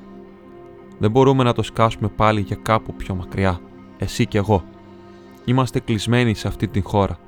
Δεν 1.00 1.12
μπορούμε 1.12 1.44
να 1.44 1.54
το 1.54 1.64
σκάσουμε 1.64 2.08
πάλι 2.08 2.42
για 2.42 2.58
κάπου 2.62 2.94
πιο 2.94 3.16
μακριά, 3.16 3.60
εσύ 3.98 4.26
κι 4.26 4.38
εγώ. 4.38 4.64
Είμαστε 5.46 5.80
κλεισμένοι 5.80 6.34
σε 6.34 6.48
αυτή 6.48 6.68
την 6.68 6.84
χώρα 6.84 7.20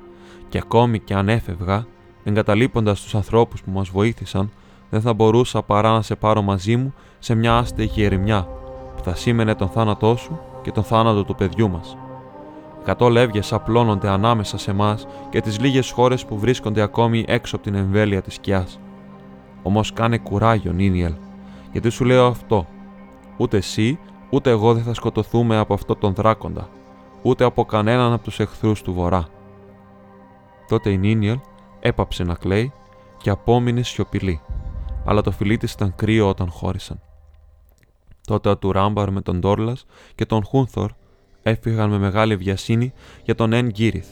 και 0.48 0.58
ακόμη 0.58 0.98
και 0.98 1.14
αν 1.14 1.28
έφευγα, 1.28 1.86
εγκαταλείποντας 2.24 3.00
τους 3.00 3.14
ανθρώπους 3.14 3.62
που 3.62 3.70
μας 3.70 3.88
βοήθησαν, 3.88 4.50
δεν 4.96 5.04
θα 5.04 5.14
μπορούσα 5.14 5.62
παρά 5.62 5.92
να 5.92 6.02
σε 6.02 6.16
πάρω 6.16 6.42
μαζί 6.42 6.76
μου 6.76 6.94
σε 7.18 7.34
μια 7.34 7.56
άστεγη 7.56 8.02
ερημιά 8.04 8.48
που 8.96 9.02
θα 9.02 9.14
σήμαινε 9.14 9.54
τον 9.54 9.68
θάνατό 9.68 10.16
σου 10.16 10.40
και 10.62 10.72
τον 10.72 10.84
θάνατο 10.84 11.24
του 11.24 11.34
παιδιού 11.34 11.70
μας. 11.70 11.96
Εκατό 12.80 13.08
λεύγες 13.08 13.52
απλώνονται 13.52 14.08
ανάμεσα 14.08 14.58
σε 14.58 14.70
εμά 14.70 14.98
και 15.30 15.40
τις 15.40 15.60
λίγες 15.60 15.90
χώρες 15.90 16.24
που 16.24 16.38
βρίσκονται 16.38 16.80
ακόμη 16.80 17.24
έξω 17.28 17.56
από 17.56 17.64
την 17.64 17.74
εμβέλεια 17.74 18.22
της 18.22 18.34
σκιάς. 18.34 18.80
Όμως 19.62 19.92
κάνε 19.92 20.18
κουράγιο, 20.18 20.72
Νίνιελ, 20.72 21.14
γιατί 21.72 21.88
σου 21.88 22.04
λέω 22.04 22.26
αυτό. 22.26 22.66
Ούτε 23.36 23.56
εσύ, 23.56 23.98
ούτε 24.30 24.50
εγώ 24.50 24.74
δεν 24.74 24.82
θα 24.82 24.94
σκοτωθούμε 24.94 25.56
από 25.56 25.74
αυτό 25.74 25.94
τον 25.94 26.14
δράκοντα, 26.14 26.68
ούτε 27.22 27.44
από 27.44 27.64
κανέναν 27.64 28.12
από 28.12 28.24
τους 28.24 28.40
εχθρούς 28.40 28.82
του 28.82 28.92
βορρά. 28.92 29.26
Τότε 30.68 30.90
η 30.90 30.96
Νίνιελ 30.96 31.38
έπαψε 31.80 32.24
να 32.24 32.34
κλαίει 32.34 32.72
και 33.16 33.30
απόμεινε 33.30 33.82
σιωπηλή, 33.82 34.40
αλλά 35.06 35.20
το 35.20 35.30
φιλί 35.30 35.56
της 35.56 35.72
ήταν 35.72 35.94
κρύο 35.96 36.28
όταν 36.28 36.50
χώρισαν. 36.50 37.00
Τότε 38.26 38.48
ο 38.48 38.56
Τουράμπαρ 38.56 39.10
με 39.10 39.20
τον 39.20 39.40
Ντόρλας 39.40 39.86
και 40.14 40.26
τον 40.26 40.44
Χούνθορ 40.44 40.90
έφυγαν 41.42 41.90
με 41.90 41.98
μεγάλη 41.98 42.36
βιασύνη 42.36 42.92
για 43.24 43.34
τον 43.34 43.52
Εν 43.52 43.66
Γκύριθ. 43.70 44.08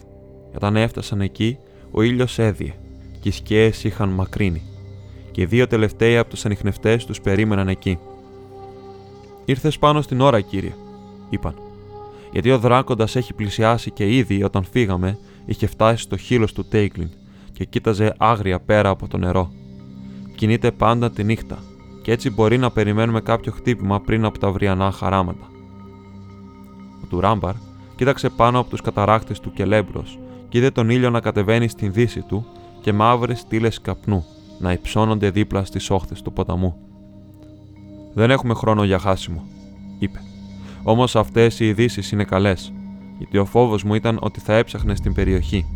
Και 0.51 0.57
όταν 0.57 0.77
έφτασαν 0.77 1.21
εκεί, 1.21 1.59
ο 1.91 2.03
ήλιος 2.03 2.39
έδιε 2.39 2.75
και 3.21 3.29
οι 3.29 3.33
σκιές 3.33 3.85
είχαν 3.85 4.09
μακρύνει. 4.09 4.63
Και 5.31 5.41
οι 5.41 5.45
δύο 5.45 5.67
τελευταίοι 5.67 6.19
από 6.19 6.31
τους 6.31 6.45
ανιχνευτές 6.45 7.05
τους 7.05 7.21
περίμεναν 7.21 7.69
εκεί. 7.69 7.99
Ήρθες 9.45 9.79
πάνω 9.79 10.03
στην 10.03 10.21
ώρα, 10.21 10.41
κύριε, 10.41 10.75
είπαν. 11.31 11.55
Γιατί 12.33 12.51
ο 12.51 12.59
δράκοντας 12.59 13.17
έχει 13.17 13.35
πλησιάσει 13.35 13.91
και 13.91 14.17
ήδη 14.17 14.43
όταν 14.43 14.65
φύγαμε 14.65 15.19
είχε 15.47 15.67
φτάσει 15.67 16.03
στο 16.03 16.17
χείλος 16.17 16.53
του 16.53 16.65
Τέικλιν 16.65 17.09
και 17.53 17.65
κοίταζε 17.65 18.15
άγρια 18.19 18.61
πέρα 18.61 18.89
από 18.89 19.09
το 19.09 19.17
νερό. 19.17 19.51
Κινείται 20.35 20.71
πάντα 20.71 21.11
τη 21.11 21.25
νύχτα 21.25 21.59
και 22.03 22.13
έτσι 22.13 22.31
μπορεί 22.31 22.59
να 22.59 22.71
περιμένουμε 22.71 23.21
κάποιο 23.21 23.53
χτύπημα 23.53 24.01
πριν 24.01 24.25
από 24.25 24.39
τα 24.39 24.47
αυριανά 24.47 24.91
χαράματα. 24.91 25.51
Ο 27.03 27.07
Τουράμπαρ 27.09 27.55
κοίταξε 27.97 28.29
πάνω 28.29 28.59
από 28.59 28.71
τους 28.71 28.81
καταράκτε 28.81 29.35
του 29.43 29.53
Κελέμπρος 29.53 30.19
και 30.49 30.59
είδε 30.59 30.71
τον 30.71 30.91
ήλιο 30.91 31.11
να 31.11 31.21
κατεβαίνει 31.21 31.69
στην 31.69 31.93
δύση 31.93 32.21
του 32.21 32.47
και 32.81 32.93
μαύρες 32.93 33.39
στήλες 33.39 33.81
καπνού 33.81 34.25
να 34.59 34.73
υψώνονται 34.73 35.31
δίπλα 35.31 35.65
στις 35.65 35.91
όχθες 35.91 36.23
του 36.23 36.33
ποταμού. 36.33 36.77
Δεν 38.15 38.31
έχουμε 38.31 38.55
χρόνο 38.55 38.85
για 38.85 38.99
χάσιμο, 38.99 39.45
είπε. 39.99 40.21
Όμως 40.83 41.17
αυτές 41.17 41.61
οι 41.61 41.67
ειδήσεις 41.69 42.13
είναι 42.13 42.25
καλές, 42.25 42.73
γιατί 43.19 43.39
ο 43.39 43.45
φόβος 43.45 43.83
μου 43.83 43.95
ήταν 43.95 44.19
ότι 44.21 44.41
θα 44.41 44.55
έψαχνε 44.55 44.95
στην 44.95 45.15
περιοχή, 45.15 45.67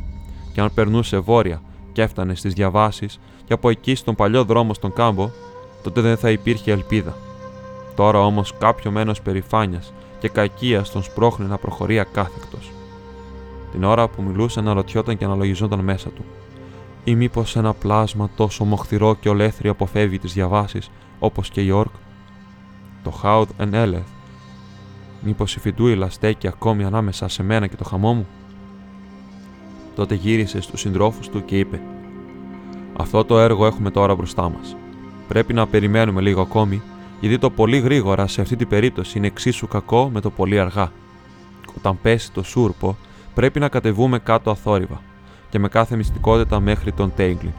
και 0.53 0.61
αν 0.61 0.71
περνούσε 0.75 1.19
βόρεια 1.19 1.62
και 1.93 2.03
έφτανε 2.03 2.35
στις 2.35 2.53
διαβάσεις 2.53 3.21
και 3.49 3.55
από 3.55 3.69
εκεί 3.71 3.95
στον 3.95 4.14
παλιό 4.14 4.45
δρόμο 4.45 4.75
στον 4.75 4.93
κάμπο, 4.93 5.31
τότε 5.83 6.00
δεν 6.00 6.17
θα 6.17 6.31
υπήρχε 6.31 6.73
ελπίδα. 6.73 7.17
Τώρα 7.97 8.25
όμως 8.25 8.55
κάποιο 8.59 8.90
μένος 8.90 9.21
περηφάνεια 9.21 9.83
και 10.19 10.28
κακίας 10.28 10.90
τον 10.90 11.02
σπρώχνει 11.02 11.47
να 11.47 11.59
προχωρεί 11.59 11.99
ακάθεκτο. 11.99 12.59
Την 13.73 13.85
ώρα 13.85 14.09
που 14.09 14.23
μιλούσε 14.23 14.59
αναρωτιόταν 14.59 15.17
και 15.17 15.25
αναλογιζόταν 15.25 15.78
μέσα 15.78 16.09
του. 16.09 16.25
Ή 17.05 17.14
μήπως 17.14 17.57
ένα 17.57 17.75
πλάσμα 17.75 18.31
τόσο 18.37 18.64
μοχθηρό 18.64 19.14
και 19.14 19.28
ολέθριο 19.28 19.71
αποφεύγει 19.71 20.19
τις 20.19 20.33
διαβάσεις, 20.33 20.90
όπως 21.19 21.50
και 21.50 21.61
η 21.61 21.71
Ορκ. 21.71 21.93
Το 23.02 23.11
Χάουδ 23.11 23.49
εν 23.57 23.75
Έλεθ. 23.75 24.09
Μήπως 25.21 25.55
η 25.55 25.61
Φιντούιλα 25.61 26.11
στέκει 26.11 26.49
ακόμη 26.49 26.85
ανάμεσα 26.85 27.28
σε 27.28 27.43
μένα 27.43 27.67
και 27.67 27.76
το 27.76 27.85
χαμό 27.85 28.14
μου; 28.14 28.26
Τότε 29.95 30.14
γύρισε 30.14 30.61
στους 30.61 30.81
συντρόφους 30.81 31.28
του 31.28 31.45
και 31.45 31.59
είπε: 31.59 31.81
Αυτό 33.00 33.25
το 33.25 33.38
έργο 33.38 33.67
έχουμε 33.67 33.90
τώρα 33.90 34.14
μπροστά 34.14 34.43
μας. 34.43 34.76
Πρέπει 35.28 35.52
να 35.52 35.67
περιμένουμε 35.67 36.21
λίγο 36.21 36.40
ακόμη, 36.40 36.83
γιατί 37.21 37.38
το 37.38 37.50
πολύ 37.50 37.78
γρήγορα 37.78 38.26
σε 38.26 38.40
αυτή 38.40 38.57
την 38.57 38.69
περίπτωση 38.69 39.19
είναι 39.19 39.26
εξίσου 39.26 39.69
κακό 39.69 40.11
με 40.12 40.21
το 40.21 40.31
πολύ 40.31 40.61
αργά. 40.61 40.93
Όταν 41.76 41.99
πέσει 42.02 42.33
το 42.33 42.43
σούρπο, 42.43 42.97
πρέπει 43.35 43.61
να 43.61 43.69
κατεβούμε 43.69 44.19
κάτω 44.19 44.50
αθόρυβα 44.50 45.00
και 45.50 45.59
με 45.59 45.69
κάθε 45.69 45.97
μυστικότητα 45.97 46.61
μέχρι 46.61 46.93
τον 46.93 47.12
Τέιγκλιν. 47.17 47.52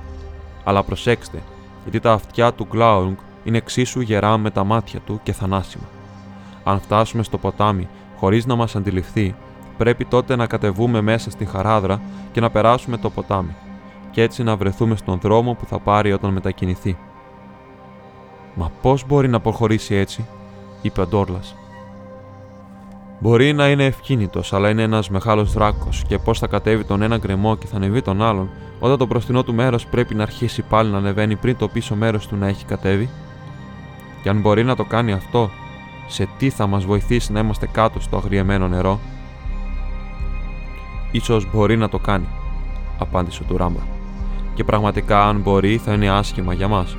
Αλλά 0.63 0.84
προσέξτε, 0.84 1.41
γιατί 1.84 2.00
τα 2.00 2.12
αυτιά 2.12 2.53
του 2.53 2.67
Γκλάουρουγκ 2.72 3.17
είναι 3.43 3.58
εξίσου 3.58 4.01
γερά 4.01 4.38
με 4.38 4.50
τα 4.51 4.63
μάτια 4.63 5.00
του 5.00 5.19
και 5.24 5.34
θανάσιμα. 5.34 5.86
Αν 6.63 6.79
φτάσουμε 6.79 7.24
στο 7.24 7.38
ποτάμι 7.38 7.88
χωρίς 8.17 8.46
να 8.46 8.55
μας 8.55 8.75
αντιληφθεί, 8.75 9.36
πρέπει 9.77 10.05
τότε 10.05 10.36
να 10.36 10.48
κατεβούμε 10.48 11.01
μέσα 11.01 11.29
στην 11.29 11.48
χαράδρα 11.48 12.01
και 12.31 12.41
να 12.41 12.50
περάσουμε 12.50 12.98
το 12.98 13.10
ποτάμι, 13.10 13.55
και 14.12 14.22
έτσι 14.22 14.44
να 14.44 14.56
βρεθούμε 14.56 14.96
στον 14.96 15.20
δρόμο 15.20 15.54
που 15.54 15.66
θα 15.66 15.80
πάρει 15.80 16.12
όταν 16.13 16.34
μετακινηθεί. 16.34 16.98
Μα 18.56 18.72
πώς 18.82 19.06
μπορεί 19.08 19.28
να 19.28 19.39
προχωρήσει 19.39 19.96
έτσι, 19.96 20.25
είπε 20.82 21.01
ο 21.01 21.08
Ντόρλας. 21.08 21.56
Μπορεί 23.20 23.54
να 23.54 23.70
είναι 23.70 23.86
ευκίνητος, 23.86 24.54
αλλά 24.54 24.70
είναι 24.70 24.82
ένας 24.82 25.10
μεγάλος 25.10 25.54
δράκος 25.54 26.04
και 26.08 26.18
πώς 26.18 26.39
θα 26.39 26.48
κατέβει 26.48 26.84
τον 26.84 27.01
ένα 27.01 27.18
γκρεμό 27.18 27.56
και 27.56 27.68
θα 27.68 27.75
ανεβεί 27.75 28.01
τον 28.01 28.22
άλλον, 28.22 28.50
όταν 28.80 28.98
το 28.98 29.06
μπροστινό 29.06 29.44
του 29.44 29.54
μέρος 29.54 29.86
πρέπει 29.86 30.16
να 30.16 30.24
αρχίσει 30.24 30.62
πάλι 30.62 30.92
να 30.92 30.98
ανεβαίνει 30.98 31.36
πριν 31.36 31.58
το 31.58 31.68
πίσω 31.68 31.96
μέρος 31.96 32.28
του 32.28 32.36
να 32.36 32.48
έχει 32.48 32.66
κατέβει. 32.66 33.10
Και 34.24 34.30
αν 34.30 34.42
μπορεί 34.42 34.63
να 34.63 34.75
το 34.75 34.84
κάνει 34.84 35.12
αυτό, 35.12 35.50
σε 36.08 36.28
τι 36.38 36.50
θα 36.50 36.68
μας 36.68 36.86
βοηθήσει 36.86 37.32
να 37.32 37.39
είμαστε 37.39 37.68
κάτω 37.68 38.00
στο 38.00 38.18
αγριεμένο 38.18 38.68
νερό; 38.68 39.00
Ίσως 41.12 41.51
μπορεί 41.51 41.78
να 41.78 41.89
το 41.89 42.00
κάνει, 42.00 42.28
απάντησε 42.98 43.44
ο 43.44 43.46
Τουράμπα. 43.48 43.99
Και 44.60 44.66
πραγματικά 44.66 45.28
αν 45.28 45.39
μπορεί 45.42 45.78
θα 45.78 45.94
είναι 45.94 46.10
άσχημα 46.10 46.54
για 46.54 46.68
μας. 46.68 46.98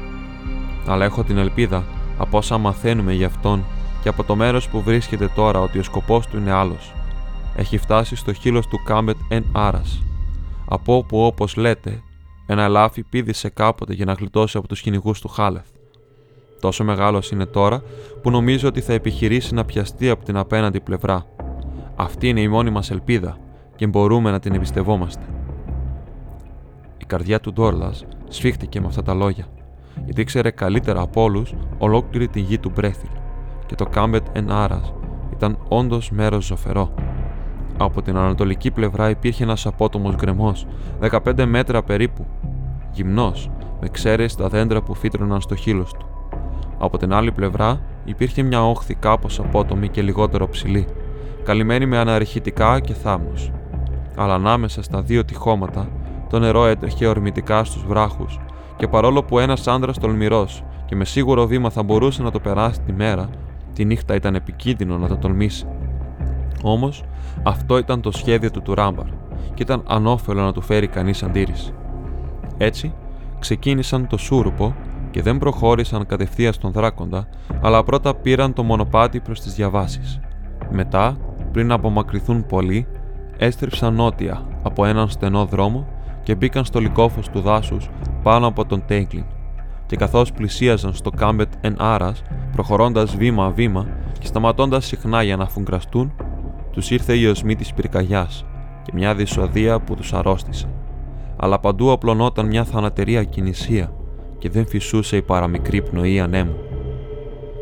Αλλά 0.86 1.04
έχω 1.04 1.22
την 1.22 1.38
ελπίδα 1.38 1.84
από 2.18 2.38
όσα 2.38 2.58
μαθαίνουμε 2.58 3.12
για 3.12 3.26
αυτόν 3.26 3.64
και 4.02 4.08
από 4.08 4.24
το 4.24 4.36
μέρος 4.36 4.68
που 4.68 4.82
βρίσκεται 4.82 5.30
τώρα 5.34 5.60
ότι 5.60 5.78
ο 5.78 5.82
σκοπός 5.82 6.26
του 6.26 6.36
είναι 6.36 6.50
άλλος. 6.52 6.92
Έχει 7.56 7.78
φτάσει 7.78 8.16
στο 8.16 8.32
χείλος 8.32 8.66
του 8.66 8.82
Κάμπετ 8.84 9.16
εν 9.28 9.44
Άρας, 9.52 10.02
από 10.68 10.96
όπου 10.96 11.24
όπως 11.24 11.56
λέτε 11.56 12.02
ένα 12.46 12.68
λάφι 12.68 13.02
πήδησε 13.02 13.48
κάποτε 13.48 13.94
για 13.94 14.04
να 14.04 14.12
γλιτώσει 14.12 14.58
από 14.58 14.68
τους 14.68 14.80
κυνηγούς 14.80 15.20
του 15.20 15.28
Χάλεθ. 15.28 15.66
Τόσο 16.60 16.84
μεγάλος 16.84 17.30
είναι 17.30 17.46
τώρα 17.46 17.82
που 18.22 18.30
νομίζω 18.30 18.68
ότι 18.68 18.80
θα 18.80 18.92
επιχειρήσει 18.92 19.54
να 19.54 19.64
πιαστεί 19.64 20.08
από 20.08 20.24
την 20.24 20.36
απέναντι 20.36 20.80
πλευρά. 20.80 21.26
Αυτή 21.96 22.28
είναι 22.28 22.40
η 22.40 22.48
μόνη 22.48 22.70
μας 22.70 22.90
ελπίδα 22.90 23.38
και 23.76 23.86
μπορούμε 23.86 24.30
να 24.30 24.38
την 24.38 24.54
εμπιστευόμαστε. 24.54 25.24
Η 27.00 27.04
καρδιά 27.06 27.40
του 27.40 27.52
Ντόρλας 27.52 28.04
σφίχτηκε 28.28 28.80
με 28.80 28.86
αυτά 28.86 29.02
τα 29.02 29.14
λόγια, 29.14 29.46
γιατί 30.04 30.20
ήξερε 30.20 30.50
καλύτερα 30.50 31.00
από 31.00 31.22
όλους 31.22 31.54
ολόκληρη 31.78 32.28
τη 32.28 32.40
γη 32.40 32.58
του 32.58 32.70
Μπρέθιλ 32.74 33.08
και 33.66 33.74
το 33.74 33.86
Κάμπετ 33.86 34.26
εν 34.32 34.50
Άρας 34.50 34.92
ήταν 35.32 35.58
όντως 35.68 36.10
μέρος 36.10 36.44
ζωφερό. 36.44 36.94
Από 37.78 38.02
την 38.02 38.16
ανατολική 38.16 38.70
πλευρά 38.70 39.10
υπήρχε 39.10 39.42
ένας 39.42 39.66
απότομος 39.66 40.14
γκρεμός, 40.14 40.66
15 41.00 41.44
μέτρα 41.46 41.82
περίπου, 41.82 42.26
γυμνός, 42.92 43.50
με 43.80 43.88
ξέρες 43.88 44.34
τα 44.34 44.48
δέντρα 44.48 44.82
που 44.82 44.94
φύτρωναν 44.94 45.40
στο 45.40 45.54
χείλος 45.54 45.92
του. 45.92 46.06
Από 46.78 46.98
την 46.98 47.12
άλλη 47.12 47.32
πλευρά 47.32 47.80
υπήρχε 48.04 48.42
μια 48.42 48.68
όχθη 48.68 48.94
κάπως 48.94 49.38
απότομη 49.38 49.88
και 49.88 50.02
λιγότερο 50.02 50.48
ψηλή, 50.48 50.86
καλυμμένη 51.42 51.86
με 51.86 51.98
αναρριχητικά 51.98 52.80
και 52.80 52.94
θάμνους. 52.94 53.50
Αλλά 54.16 54.34
ανάμεσα 54.34 54.82
στα 54.82 55.02
δύο 55.02 55.24
τυχώματα 55.24 55.88
το 56.30 56.38
νερό 56.38 56.66
έτρεχε 56.66 57.06
ορμητικά 57.06 57.64
στους 57.64 57.84
βράχους, 57.86 58.40
και 58.76 58.88
παρόλο 58.88 59.22
που 59.22 59.38
ένας 59.38 59.66
άντρα 59.66 59.92
τολμηρό 59.92 60.46
και 60.86 60.96
με 60.96 61.04
σίγουρο 61.04 61.46
βήμα 61.46 61.70
θα 61.70 61.82
μπορούσε 61.82 62.22
να 62.22 62.30
το 62.30 62.40
περάσει 62.40 62.80
τη 62.80 62.92
μέρα, 62.92 63.28
τη 63.74 63.84
νύχτα 63.84 64.14
ήταν 64.14 64.34
επικίνδυνο 64.34 64.98
να 64.98 65.08
το 65.08 65.16
τολμήσει. 65.16 65.66
Όμως, 66.62 67.04
αυτό 67.42 67.78
ήταν 67.78 68.00
το 68.00 68.10
σχέδιο 68.10 68.50
του 68.50 68.62
Τουράμπαρ 68.62 69.06
και 69.54 69.62
ήταν 69.62 69.82
ανώφελο 69.86 70.42
να 70.42 70.52
του 70.52 70.60
φέρει 70.60 70.86
κανείς 70.86 71.22
αντίρρηση. 71.22 71.74
Έτσι, 72.56 72.94
ξεκίνησαν 73.38 74.06
το 74.06 74.16
σούρουπο 74.16 74.74
και 75.10 75.22
δεν 75.22 75.38
προχώρησαν 75.38 76.06
κατευθείαν 76.06 76.52
στον 76.52 76.72
δράκοντα, 76.72 77.28
αλλά 77.60 77.82
πρώτα 77.82 78.14
πήραν 78.14 78.52
το 78.52 78.62
μονοπάτι 78.62 79.20
προς 79.20 79.40
τις 79.40 79.54
διαβάσεις. 79.54 80.20
Μετά, 80.70 81.16
πριν 81.52 81.72
απομακρυνθούν 81.72 82.46
πολύ, 82.46 82.86
έστριψαν 83.36 83.94
νότια 83.94 84.42
από 84.62 84.84
έναν 84.84 85.08
στενό 85.08 85.44
δρόμο 85.44 85.86
και 86.22 86.34
μπήκαν 86.34 86.64
στο 86.64 86.80
λικόφος 86.80 87.28
του 87.28 87.40
δάσους 87.40 87.88
πάνω 88.22 88.46
από 88.46 88.64
τον 88.64 88.82
Τέγκλιν 88.86 89.24
και 89.86 89.96
καθώς 89.96 90.32
πλησίαζαν 90.32 90.94
στο 90.94 91.10
Κάμπετ 91.10 91.52
εν 91.60 91.76
Άρας, 91.78 92.22
προχωρώντας 92.52 93.16
βήμα-βήμα 93.16 93.86
και 94.18 94.26
σταματώντας 94.26 94.86
συχνά 94.86 95.22
για 95.22 95.36
να 95.36 95.48
φουγκραστούν, 95.48 96.12
τους 96.70 96.90
ήρθε 96.90 97.16
η 97.16 97.26
οσμή 97.26 97.56
της 97.56 97.74
πυρκαγιάς 97.74 98.44
και 98.82 98.92
μια 98.94 99.14
δυσοδεία 99.14 99.80
που 99.80 99.94
τους 99.94 100.12
αρρώστησε. 100.12 100.68
Αλλά 101.36 101.58
παντού 101.58 101.90
απλωνόταν 101.90 102.46
μια 102.46 102.64
θανατερή 102.64 103.16
ακινησία 103.16 103.92
και 104.38 104.50
δεν 104.50 104.66
φυσούσε 104.66 105.16
η 105.16 105.22
παραμικρή 105.22 105.82
πνοή 105.82 106.20
ανέμου. 106.20 106.56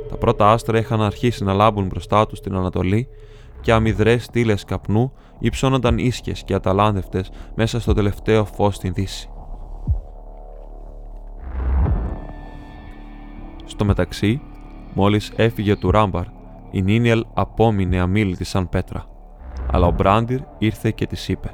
Τα 0.09 0.16
πρώτα 0.16 0.53
άστρα 0.53 0.79
είχαν 0.79 1.03
αρχίσει 1.03 1.44
να 1.44 1.53
λάμπουν 1.53 1.87
μπροστά 1.87 2.27
τους 2.27 2.38
στην 2.38 2.57
Ανατολή 2.57 3.09
και 3.61 3.73
αμυδρές 3.73 4.25
στήλες 4.25 4.64
καπνού 4.64 5.12
υψώνονταν 5.38 5.98
ίσχε 5.98 6.33
και 6.33 6.55
αταλάντευτες 6.55 7.31
μέσα 7.55 7.81
στο 7.81 7.92
τελευταίο 7.92 8.44
φως 8.44 8.74
στην 8.74 8.92
Δύση. 8.92 9.31
Στο 13.64 13.85
μεταξύ, 13.85 14.40
μόλις 14.94 15.33
έφυγε 15.37 15.77
του 15.77 15.90
Ράμπαρ, 15.90 16.24
η 16.70 16.83
Νίνιελ 16.83 17.24
απόμεινε 17.35 18.01
αμήλυτη 18.01 18.44
σαν 18.44 18.68
πέτρα, 18.68 19.05
αλλά 19.72 19.87
ο 19.87 19.90
Μπράντιρ 19.90 20.40
ήρθε 20.59 20.90
και 20.90 21.07
της 21.07 21.29
είπε 21.29 21.53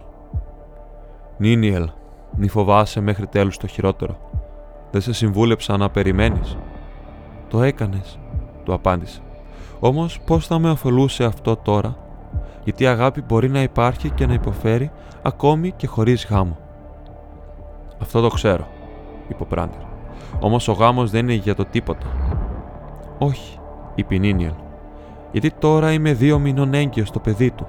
«Νίνιελ, 1.39 1.91
μη 2.37 2.49
φοβάσαι 2.49 3.01
μέχρι 3.01 3.27
τέλους 3.27 3.57
το 3.57 3.67
χειρότερο. 3.67 4.19
Δεν 4.91 5.01
σε 5.01 5.13
συμβούλεψα 5.13 5.77
να 5.77 5.91
περιμένεις». 5.91 6.57
«Το 7.49 7.63
έκανες», 7.63 8.19
του 8.65 8.73
απάντησε. 8.73 9.21
«Όμως 9.81 10.21
πώς 10.21 10.47
θα 10.47 10.59
με 10.59 10.71
ωφελούσε 10.71 11.25
αυτό 11.25 11.57
τώρα, 11.57 11.97
γιατί 12.65 12.83
η 12.83 12.87
αγάπη 12.87 13.23
μπορεί 13.23 13.49
να 13.49 13.63
υπάρχει 13.63 14.11
και 14.11 14.27
να 14.27 14.33
υποφέρει 14.33 14.91
ακόμη 15.23 15.73
και 15.77 15.87
χωρίς 15.87 16.27
γάμο». 16.27 16.57
«Αυτό 18.01 18.21
το 18.21 18.29
ξέρω», 18.29 18.67
είπε 19.29 19.43
ο 19.43 19.47
Μπράντιρ. 19.51 19.81
Όμως 20.41 20.69
ο 20.69 20.73
γάμος 20.73 21.11
δεν 21.11 21.23
είναι 21.29 21.33
για 21.33 21.55
το 21.55 21.65
τίποτα. 21.65 22.07
Όχι, 23.19 23.59
είπε 23.95 24.15
η 24.15 24.19
Νίνιελ. 24.19 24.53
Γιατί 25.33 25.51
τώρα 25.59 25.93
είμαι 25.93 26.13
δύο 26.13 26.39
μηνών 26.39 26.75
έγκυος 26.75 27.09
στο 27.09 27.19
παιδί 27.19 27.51
του. 27.51 27.67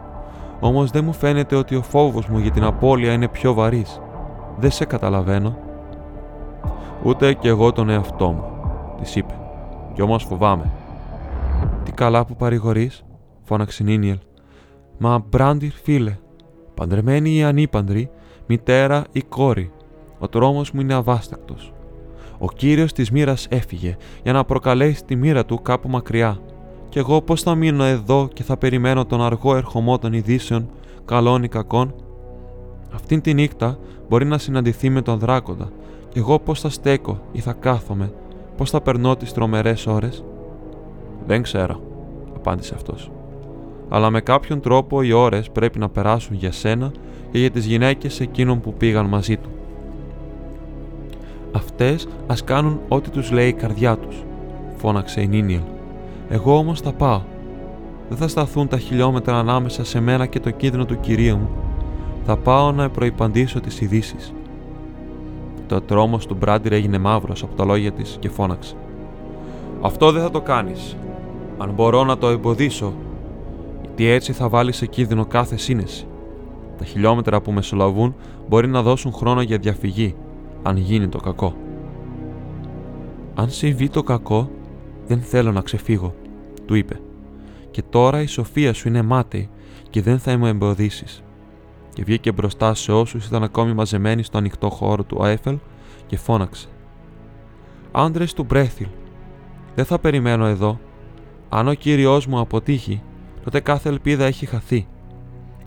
Όμως 0.60 0.91
δεν 0.91 1.03
μου 1.03 1.13
φαίνεται 1.13 1.55
ότι 1.55 1.75
ο 1.75 1.81
φόβος 1.81 2.27
μου 2.27 2.38
για 2.38 2.51
την 2.51 2.63
απώλεια 2.63 3.13
είναι 3.13 3.27
πιο 3.27 3.53
βαρύς. 3.53 4.01
Δεν 4.58 4.71
σε 4.71 4.86
καταλαβαίνω. 4.86 5.58
Ούτε 7.03 7.34
κι 7.34 7.47
εγώ 7.47 7.71
τον 7.71 7.89
εαυτό 7.89 8.31
μου, 8.31 8.43
της 8.99 9.15
είπε. 9.15 9.34
Κι 9.93 10.01
όμως 10.01 10.23
φοβάμαι. 10.23 10.71
Τι 11.84 11.91
καλά 11.91 12.25
που 12.25 12.36
παρηγορείς, 12.36 13.05
φώναξε 13.43 13.84
η 13.84 13.86
Νίνιελ. 13.86 14.17
Μα 14.97 15.25
Μπράντιρ, 15.29 15.71
φίλε, 15.71 16.17
παντρεμένη 16.73 17.36
ή 17.36 17.43
ανήπαντρη, 17.43 18.10
μητέρα 18.47 19.03
ή 19.12 19.21
κόρη, 19.21 19.71
ο 20.19 20.27
τρόμος 20.27 20.71
μου 20.71 20.81
είναι 20.81 20.93
αβάστακτος. 20.93 21.73
Ο 22.38 22.47
κύριος 22.51 22.93
της 22.93 23.12
μοίρας 23.12 23.47
έφυγε 23.49 23.97
για 24.23 24.34
να 24.34 24.43
προκαλέσει 24.45 25.03
τη 25.03 25.15
μοίρα 25.15 25.45
του 25.45 25.62
κάπου 25.62 25.89
μακριά. 25.89 26.38
Κι 26.89 26.99
εγώ 26.99 27.21
πώς 27.21 27.41
θα 27.41 27.55
μείνω 27.55 27.84
εδώ 27.84 28.27
και 28.34 28.43
θα 28.43 28.58
περιμένω 28.58 29.05
τον 29.05 29.21
αργό 29.21 29.55
ερχομό 29.55 29.97
των 29.97 30.13
ειδήσεων, 30.13 30.69
καλών 31.05 31.43
ή 31.43 31.47
κακών; 31.47 31.95
Αυτήν 32.93 33.21
τη 33.21 33.34
νύχτα 33.34 33.77
μπορεί 34.10 34.25
να 34.25 34.38
συναντηθεί 34.38 34.89
με 34.89 35.01
τον 35.01 35.19
δράκοντα 35.19 35.69
και 36.10 36.19
εγώ 36.19 36.39
πώς 36.39 36.60
θα 36.60 36.69
στέκω 36.69 37.21
ή 37.31 37.39
θα 37.39 37.53
κάθομαι, 37.53 38.13
πώς 38.58 38.69
θα 38.69 38.81
περνώ 38.81 39.15
τις 39.15 39.34
τρομερές 39.34 39.88
ώρες; 39.88 40.23
Δεν 41.25 41.41
ξέρω, 41.41 41.81
απάντησε 42.36 42.73
αυτός. 42.75 43.12
Αλλά 43.89 44.10
με 44.10 44.21
κάποιον 44.21 44.60
τρόπο 44.60 45.02
οι 45.02 45.12
ώρες 45.12 45.50
πρέπει 45.50 45.80
να 45.80 45.89
περάσουν 45.89 46.36
για 46.36 46.52
σένα 46.52 46.91
και 47.32 47.39
για 47.39 47.52
τις 47.52 47.65
γυναίκες 47.65 48.19
εκείνων 48.19 48.62
που 48.62 48.74
πήγαν 48.74 49.06
μαζί 49.06 49.38
του. 49.38 49.50
Αυτές 51.52 52.08
ας 52.28 52.43
κάνουν 52.43 52.80
ό,τι 52.88 53.10
τους 53.10 53.32
λέει 53.32 53.48
η 53.48 53.54
καρδιά 53.54 53.98
τους, 53.98 54.24
φώναξε 54.76 55.21
η 55.21 55.28
Νίνιελ. 55.28 55.62
Εγώ 56.30 56.58
όμως 56.58 56.82
θα 56.82 56.91
πάω. 56.91 57.21
Δεν 58.10 58.17
θα 58.17 58.28
σταθούν 58.28 58.67
τα 58.67 58.78
χιλιόμετρα 58.78 59.39
ανάμεσα 59.39 59.84
σε 59.86 60.00
μένα 60.00 60.26
και 60.26 60.39
το 60.39 60.50
κίνδυνο 60.50 60.86
του 60.86 61.00
κυρίου 61.00 61.38
μου. 61.38 61.50
Θα 62.26 62.38
πάω 62.38 62.71
να 62.71 62.89
προϋπαντήσω 62.89 63.60
τις 63.60 63.82
ειδήσει. 63.82 64.15
Το 65.67 65.82
τρόμος 65.82 66.26
του 66.26 66.36
Μπράντιρ 66.39 66.74
έγινε 66.74 66.98
μαύρος 66.98 67.43
από 67.43 67.56
τα 67.56 67.65
λόγια 67.65 67.91
της 67.91 68.17
και 68.19 68.30
φώναξε. 68.30 68.76
Αυτό 69.82 70.12
δεν 70.12 70.21
θα 70.21 70.32
το 70.32 70.41
κάνεις. 70.41 70.95
Αν 71.58 71.71
μπορώ 71.76 72.04
να 72.04 72.17
το 72.17 72.28
εμποδίσω, 72.28 72.93
γιατί 73.97 74.13
έτσι 74.13 74.34
θα 74.34 74.49
βάλεις 74.49 74.75
σε 74.75 74.86
κίνδυνο 74.86 75.25
κάθε 75.25 75.58
σύνεση. 75.58 76.08
Τα 76.77 76.86
χιλιόμετρα 76.86 77.41
που 77.41 77.51
μεσολαβούν 77.51 78.15
μπορεί 78.47 78.67
να 78.67 78.81
δώσουν 78.81 79.13
χρόνο 79.13 79.41
για 79.41 79.58
διαφυγή, 79.58 80.15
αν 80.63 80.77
γίνει 80.77 81.08
το 81.08 81.17
κακό. 81.17 81.55
Αν 83.36 83.49
συμβεί 83.49 83.89
το 83.89 84.03
κακό, 84.03 84.49
δεν 85.08 85.21
θέλω 85.21 85.51
να 85.51 85.62
ξεφύγω, 85.62 86.15
του 86.65 86.75
είπε. 86.75 86.99
Και 87.71 87.81
τώρα 87.89 88.21
η 88.21 88.25
σοφία 88.25 88.73
σου 88.73 88.88
είναι 88.88 89.01
μάταιη 89.01 89.49
και 89.89 90.01
δεν 90.01 90.19
θα 90.19 90.38
με 90.38 90.49
εμποδίσεις. 90.49 91.23
Και 91.93 92.03
βγήκε 92.03 92.31
μπροστά 92.31 92.73
σε 92.73 92.91
όσους 92.91 93.25
ήταν 93.25 93.43
ακόμη 93.43 93.73
μαζεμένοι 93.73 94.23
στο 94.23 94.38
ανοιχτό 94.38 94.69
χώρο 94.69 95.03
του 95.03 95.23
Άιφελ 95.23 95.58
και 96.05 96.17
φώναξε. 96.17 96.67
Άντρες 97.91 98.34
του 98.34 98.43
Μπρέθιλ, 98.43 98.88
δεν 99.75 99.86
θα 99.86 99.99
περιμένω 99.99 100.45
εδώ. 100.45 100.79
Αν 101.49 101.67
ο 101.67 101.73
κύριο 101.73 102.21
μου 102.27 102.39
αποτύχει, 102.39 103.01
τότε 103.45 103.60
κάθε 103.60 103.89
ελπίδα 103.89 104.25
έχει 104.25 104.45
χαθεί. 104.45 104.88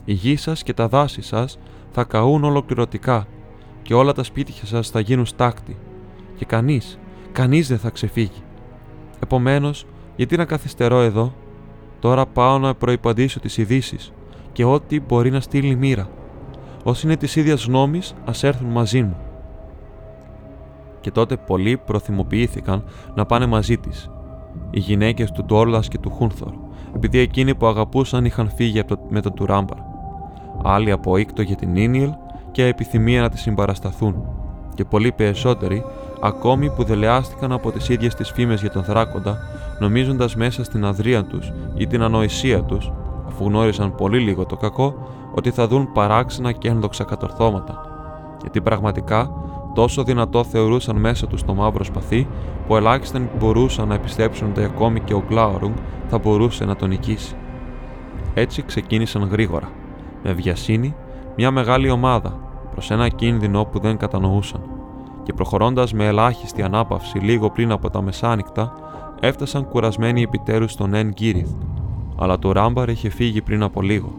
Η 0.04 0.12
γη 0.12 0.36
σας 0.36 0.62
και 0.62 0.72
τα 0.72 0.88
δάση 0.88 1.22
σας 1.22 1.58
θα 1.90 2.04
καούν 2.04 2.44
ολοκληρωτικά 2.44 3.26
και 3.82 3.94
όλα 3.94 4.12
τα 4.12 4.22
σπίτια 4.22 4.66
σας 4.66 4.90
θα 4.90 5.00
γίνουν 5.00 5.26
στάκτη. 5.26 5.76
Και 6.36 6.44
κανείς, 6.44 6.98
κανείς 7.32 7.68
δεν 7.68 7.78
θα 7.78 7.90
ξεφύγει. 7.90 8.42
Επομένως, 9.22 9.86
γιατί 10.16 10.36
να 10.36 10.44
καθυστερώ 10.44 11.00
εδώ, 11.00 11.34
τώρα 11.98 12.26
πάω 12.26 12.58
να 12.58 12.74
προπαντήσω 12.74 13.40
τις 13.40 13.56
ειδήσεις 13.58 14.12
και 14.52 14.64
ό,τι 14.64 15.00
μπορεί 15.00 15.30
να 15.30 15.40
στείλει 15.40 15.74
μοίρα. 15.74 16.08
Όσοι 16.84 17.06
είναι 17.06 17.16
της 17.16 17.36
ίδιας 17.36 17.64
γνώμης, 17.64 18.14
ας 18.24 18.42
έρθουν 18.42 18.68
μαζί 18.68 19.02
μου. 19.02 19.16
Και 21.00 21.10
τότε 21.10 21.36
πολλοί 21.36 21.76
προθυμοποιήθηκαν 21.76 22.84
να 23.14 23.26
πάνε 23.26 23.46
μαζί 23.46 23.78
της, 23.78 24.10
οι 24.70 24.78
γυναίκες 24.78 25.30
του 25.30 25.44
Ντόρλα 25.44 25.80
και 25.80 25.98
του 25.98 26.10
Χούνθορ, 26.10 26.52
επειδή 26.94 27.18
εκείνοι 27.18 27.54
που 27.54 27.66
αγαπούσαν 27.66 28.24
είχαν 28.24 28.50
φύγει 28.50 28.82
με 29.08 29.20
τον 29.20 29.34
Τουράμπαρ. 29.34 29.78
Άλλοι 30.62 30.90
από 30.90 31.16
οίκτο 31.16 31.42
για 31.42 31.56
την 31.56 31.76
Ίνιελ 31.76 32.12
και 32.50 32.66
επιθυμία 32.66 33.20
να 33.20 33.28
τη 33.28 33.38
συμπαρασταθούν, 33.38 34.14
και 34.74 34.84
πολλοί 34.84 35.12
περισσότεροι 35.12 35.84
ακόμη 36.20 36.70
που 36.70 36.84
δελεάστηκαν 36.84 37.52
από 37.52 37.70
τις 37.70 37.88
ίδιες 37.88 38.14
τις 38.14 38.30
φήμες 38.30 38.60
για 38.60 38.70
τον 38.70 38.82
Δράκοντα, 38.82 39.36
νομίζοντας 39.78 40.36
μέσα 40.36 40.64
στην 40.64 40.84
αδρία 40.84 41.24
τους 41.24 41.52
ή 41.74 41.86
την 41.86 42.02
ανοησία 42.02 42.62
τους, 42.62 42.92
αφού 43.26 43.44
γνώρισαν 43.44 43.94
πολύ 43.94 44.18
λίγο 44.18 44.46
το 44.46 44.56
κακό, 44.56 44.94
ότι 45.34 45.50
θα 45.50 45.68
δουν 45.68 45.92
παράξενα 45.92 46.52
και 46.52 46.68
ένδοξα 46.68 47.04
κατορθώματα. 47.04 47.80
Γιατί 48.40 48.60
πραγματικά 48.60 49.30
τόσο 49.78 50.04
δυνατό 50.04 50.44
θεωρούσαν 50.44 50.96
μέσα 50.96 51.26
τους 51.26 51.44
το 51.44 51.54
μαύρο 51.54 51.84
σπαθί, 51.84 52.26
που 52.66 52.76
ελάχιστα 52.76 53.28
μπορούσαν 53.38 53.88
να 53.88 53.94
επιστρέψουν 53.94 54.48
ότι 54.48 54.64
ακόμη 54.64 55.00
και 55.00 55.14
ο 55.14 55.22
Γκλάουρουγκ 55.28 55.72
θα 56.08 56.18
μπορούσε 56.18 56.64
να 56.64 56.76
τον 56.76 56.88
νικήσει. 56.88 57.34
Έτσι 58.34 58.62
ξεκίνησαν 58.62 59.28
γρήγορα, 59.30 59.70
με 60.22 60.32
βιασύνη, 60.32 60.94
μια 61.36 61.50
μεγάλη 61.50 61.90
ομάδα 61.90 62.38
προς 62.70 62.90
ένα 62.90 63.08
κίνδυνο 63.08 63.64
που 63.64 63.78
δεν 63.78 63.96
κατανοούσαν 63.96 64.60
και 65.22 65.32
προχωρώντας 65.32 65.92
με 65.92 66.06
ελάχιστη 66.06 66.62
ανάπαυση 66.62 67.18
λίγο 67.18 67.50
πριν 67.50 67.72
από 67.72 67.90
τα 67.90 68.02
μεσάνυχτα, 68.02 68.72
έφτασαν 69.20 69.68
κουρασμένοι 69.68 70.22
επιτέρου 70.22 70.68
στον 70.68 70.94
Εν 70.94 71.12
Γκύριθ, 71.12 71.50
αλλά 72.16 72.38
το 72.38 72.52
Ράμπαρ 72.52 72.88
είχε 72.88 73.08
φύγει 73.08 73.42
πριν 73.42 73.62
από 73.62 73.82
λίγο. 73.82 74.12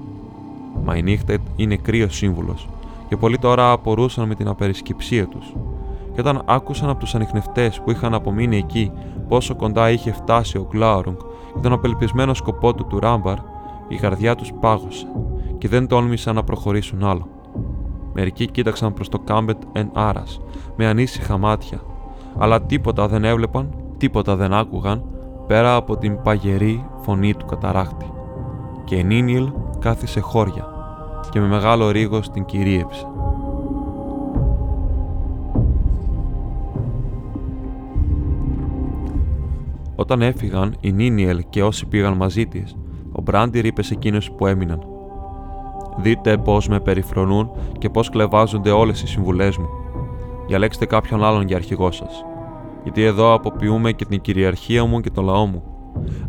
Μα 0.84 0.96
η 0.96 1.02
νύχτα 1.02 1.38
είναι 1.56 1.76
κρύος 1.76 2.16
σύμβουλος, 2.16 2.68
και 3.10 3.18
πολλοί 3.18 3.38
τώρα 3.38 3.72
απορούσαν 3.72 4.28
με 4.28 4.36
την 4.36 4.48
απερισκεψία 4.48 5.28
τους. 5.28 5.54
Και 6.14 6.20
όταν 6.20 6.42
άκουσαν 6.46 6.90
από 6.90 7.00
τους 7.00 7.16
ανιχνευτές 7.16 7.82
που 7.82 7.92
είχαν 7.92 8.14
απομείνει 8.14 8.58
εκεί 8.58 8.92
πόσο 9.28 9.56
κοντά 9.56 9.90
είχε 9.90 10.12
φτάσει 10.12 10.58
ο 10.58 10.68
Γκλάουρουγκ 10.70 11.18
και 11.54 11.60
τον 11.62 11.74
απελπισμένο 11.74 12.34
σκοπό 12.34 12.74
του 12.74 12.86
του 12.86 13.00
Ράμπαρ, 13.00 13.38
η 13.88 13.96
καρδιά 13.96 14.36
τους 14.36 14.54
πάγωσε 14.60 15.08
και 15.58 15.68
δεν 15.68 15.88
τόλμησαν 15.88 16.36
να 16.36 16.44
προχωρήσουν 16.44 17.04
άλλο. 17.04 17.28
Μερικοί 18.14 18.48
κοίταξαν 18.48 18.94
προς 18.94 19.10
το 19.10 19.20
Κάμπετ 19.20 19.62
εν 19.72 19.90
Άρας 19.94 20.42
με 20.76 20.88
ανήσυχα 20.88 21.38
μάτια, 21.38 21.82
αλλά 22.38 22.62
τίποτα 22.62 23.08
δεν 23.08 23.24
έβλεπαν, 23.24 23.76
τίποτα 23.98 24.36
δεν 24.36 24.54
άκουγαν 24.54 25.04
πέρα 25.48 25.76
από 25.76 25.98
την 25.98 26.22
παγερή 26.22 26.86
φωνή 27.02 27.34
του 27.34 27.46
καταράκτη. 27.46 28.12
Και 28.84 28.96
η 28.96 29.04
Νίνιλ 29.04 29.52
κάθισε 29.80 30.20
χώρια 30.20 30.79
και 31.30 31.40
με 31.40 31.48
μεγάλο 31.48 31.92
ρίγος 31.92 32.30
την 32.30 32.46
κυρίεψε. 32.46 33.08
Όταν 39.96 40.22
έφυγαν 40.22 40.76
η 40.80 40.92
Νίνιελ 40.92 41.44
και 41.50 41.64
όσοι 41.64 41.86
πήγαν 41.86 42.14
μαζί 42.14 42.46
της, 42.46 42.76
ο 43.12 43.22
Μπράντι 43.22 43.60
είπε 43.60 43.84
σε 43.84 43.94
εκείνους 43.94 44.32
που 44.32 44.48
έμειναν: 44.48 44.86
Δείτε 45.98 46.38
πώς 46.38 46.68
με 46.68 46.80
περιφρονούν 46.80 47.52
και 47.78 47.90
πώς 47.90 48.10
κλεβάζονται 48.10 48.72
όλες 48.72 49.02
οι 49.02 49.08
συμβουλές 49.08 49.58
μου. 49.58 49.70
Διαλέξτε 50.48 50.86
κάποιον 50.86 51.24
άλλον 51.24 51.48
για 51.48 51.56
αρχηγό 51.56 51.92
σας. 51.92 52.26
Γιατί 52.84 53.04
εδώ 53.04 53.34
αποποιούμε 53.34 53.92
και 53.92 54.06
την 54.06 54.22
κυριαρχία 54.22 54.86
μου 54.86 55.00
και 55.00 55.10
το 55.10 55.22
λαό 55.22 55.46
μου. 55.46 55.64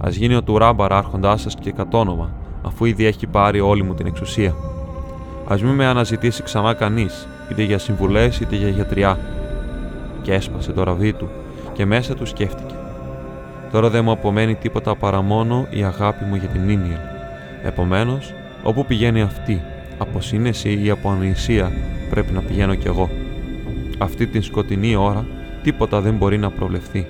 Α 0.04 0.08
γίνει 0.10 0.34
ο 0.34 0.42
Τουράμπαρ 0.42 0.92
άρχοντά 0.92 1.36
σας 1.36 1.54
και 1.54 1.72
κατόνομα, 1.72 2.34
αφού 2.62 2.84
ήδη 2.84 3.04
έχει 3.04 3.26
πάρει 3.26 3.60
όλη 3.60 3.82
μου 3.82 3.94
την 3.94 4.06
εξουσία. 4.06 4.54
Α 5.52 5.56
μην 5.62 5.74
με 5.74 5.86
αναζητήσει 5.86 6.42
ξανά 6.42 6.74
κανείς, 6.74 7.26
είτε 7.50 7.62
για 7.62 7.78
συμβουλές 7.78 8.40
είτε 8.40 8.56
για 8.56 8.68
γιατριά. 8.68 9.18
Και 10.22 10.32
έσπασε 10.32 10.72
το 10.72 10.82
ραβδί 10.82 11.12
του 11.12 11.30
και 11.72 11.86
μέσα 11.86 12.14
του 12.14 12.26
σκέφτηκε. 12.26 12.74
Τώρα 13.72 13.90
δεν 13.90 14.04
μου 14.04 14.10
απομένει 14.10 14.54
τίποτα 14.54 14.96
παρά 14.96 15.20
μόνο 15.20 15.66
η 15.70 15.84
αγάπη 15.84 16.24
μου 16.24 16.34
για 16.34 16.48
την 16.48 16.64
Νίνιελ. 16.64 16.98
Επομένως, 17.62 18.34
Όπου 18.62 18.84
πηγαίνει 18.86 19.22
αυτή, 19.22 19.62
από 19.98 20.20
σύνεση 20.20 20.80
ή 20.82 20.90
από 20.90 21.10
ανησία, 21.10 21.72
πρέπει 22.10 22.32
να 22.32 22.40
πηγαίνω 22.40 22.74
κι 22.74 22.86
εγώ. 22.86 23.10
Αυτή 23.98 24.26
την 24.26 24.42
σκοτεινή 24.42 24.96
ώρα 24.96 25.26
τίποτα 25.62 26.00
δεν 26.00 26.14
μπορεί 26.14 26.38
να 26.38 26.50
προβλεφθεί. 26.50 27.06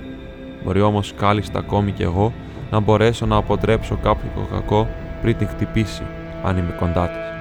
Μπορεί 0.64 0.80
όμως 0.80 1.14
κάλλιστα 1.16 1.58
ακόμη 1.58 1.92
κι 1.92 2.02
εγώ 2.02 2.32
να 2.70 2.80
μπορέσω 2.80 3.26
να 3.26 3.36
αποτρέψω 3.36 3.98
κάποιο 4.02 4.48
κακό 4.52 4.88
πριν 5.22 5.36
την 5.36 5.48
χτυπήσει, 5.48 6.02
αν 6.44 6.56
είμαι 6.56 6.74
κοντά 6.78 7.08
της. 7.08 7.39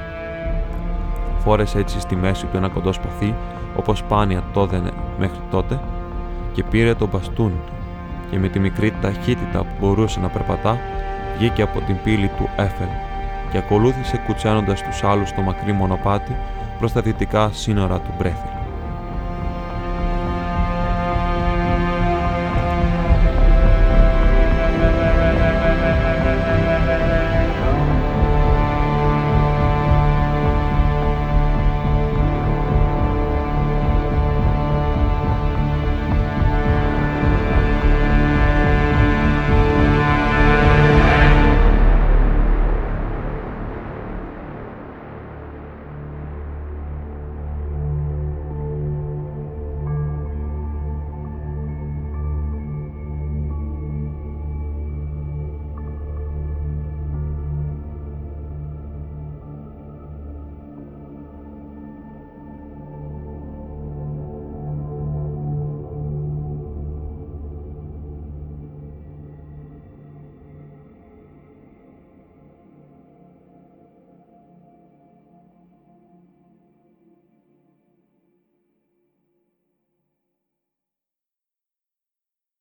Φόρεσε 1.44 1.80
έτσι 1.80 2.00
στη 2.00 2.16
μέση 2.16 2.46
του 2.46 2.58
ένα 2.58 2.70
κοντό 2.70 2.94
σπαθί, 2.94 3.36
όπως 3.76 3.98
σπάνια 3.98 4.44
το 4.54 4.62
έδαινε 4.62 4.92
μέχρι 5.20 5.40
τότε, 5.52 5.80
και 6.54 6.64
πήρε 6.64 6.94
τον 6.94 7.10
μπαστούνι 7.12 7.60
του 7.66 7.74
και 8.30 8.40
με 8.40 8.48
τη 8.48 8.60
μικρή 8.60 8.94
ταχύτητα 9.02 9.60
που 9.60 9.74
μπορούσε 9.80 10.20
να 10.20 10.28
περπατά, 10.28 10.80
βγήκε 11.38 11.62
από 11.62 11.80
την 11.80 11.96
πύλη 12.04 12.32
του 12.38 12.50
Έφελ 12.56 12.88
και 13.52 13.58
ακολούθησε 13.58 14.24
κουτσάνοντας 14.26 14.84
τους 14.84 15.04
άλλους 15.04 15.34
το 15.34 15.42
μακρύ 15.42 15.72
μονοπάτι 15.72 16.36
προς 16.80 16.92
τα 16.92 17.02
δυτικά 17.02 17.50
σύνορα 17.54 18.00
του 18.00 18.14
Μπρέθιλ. 18.18 18.59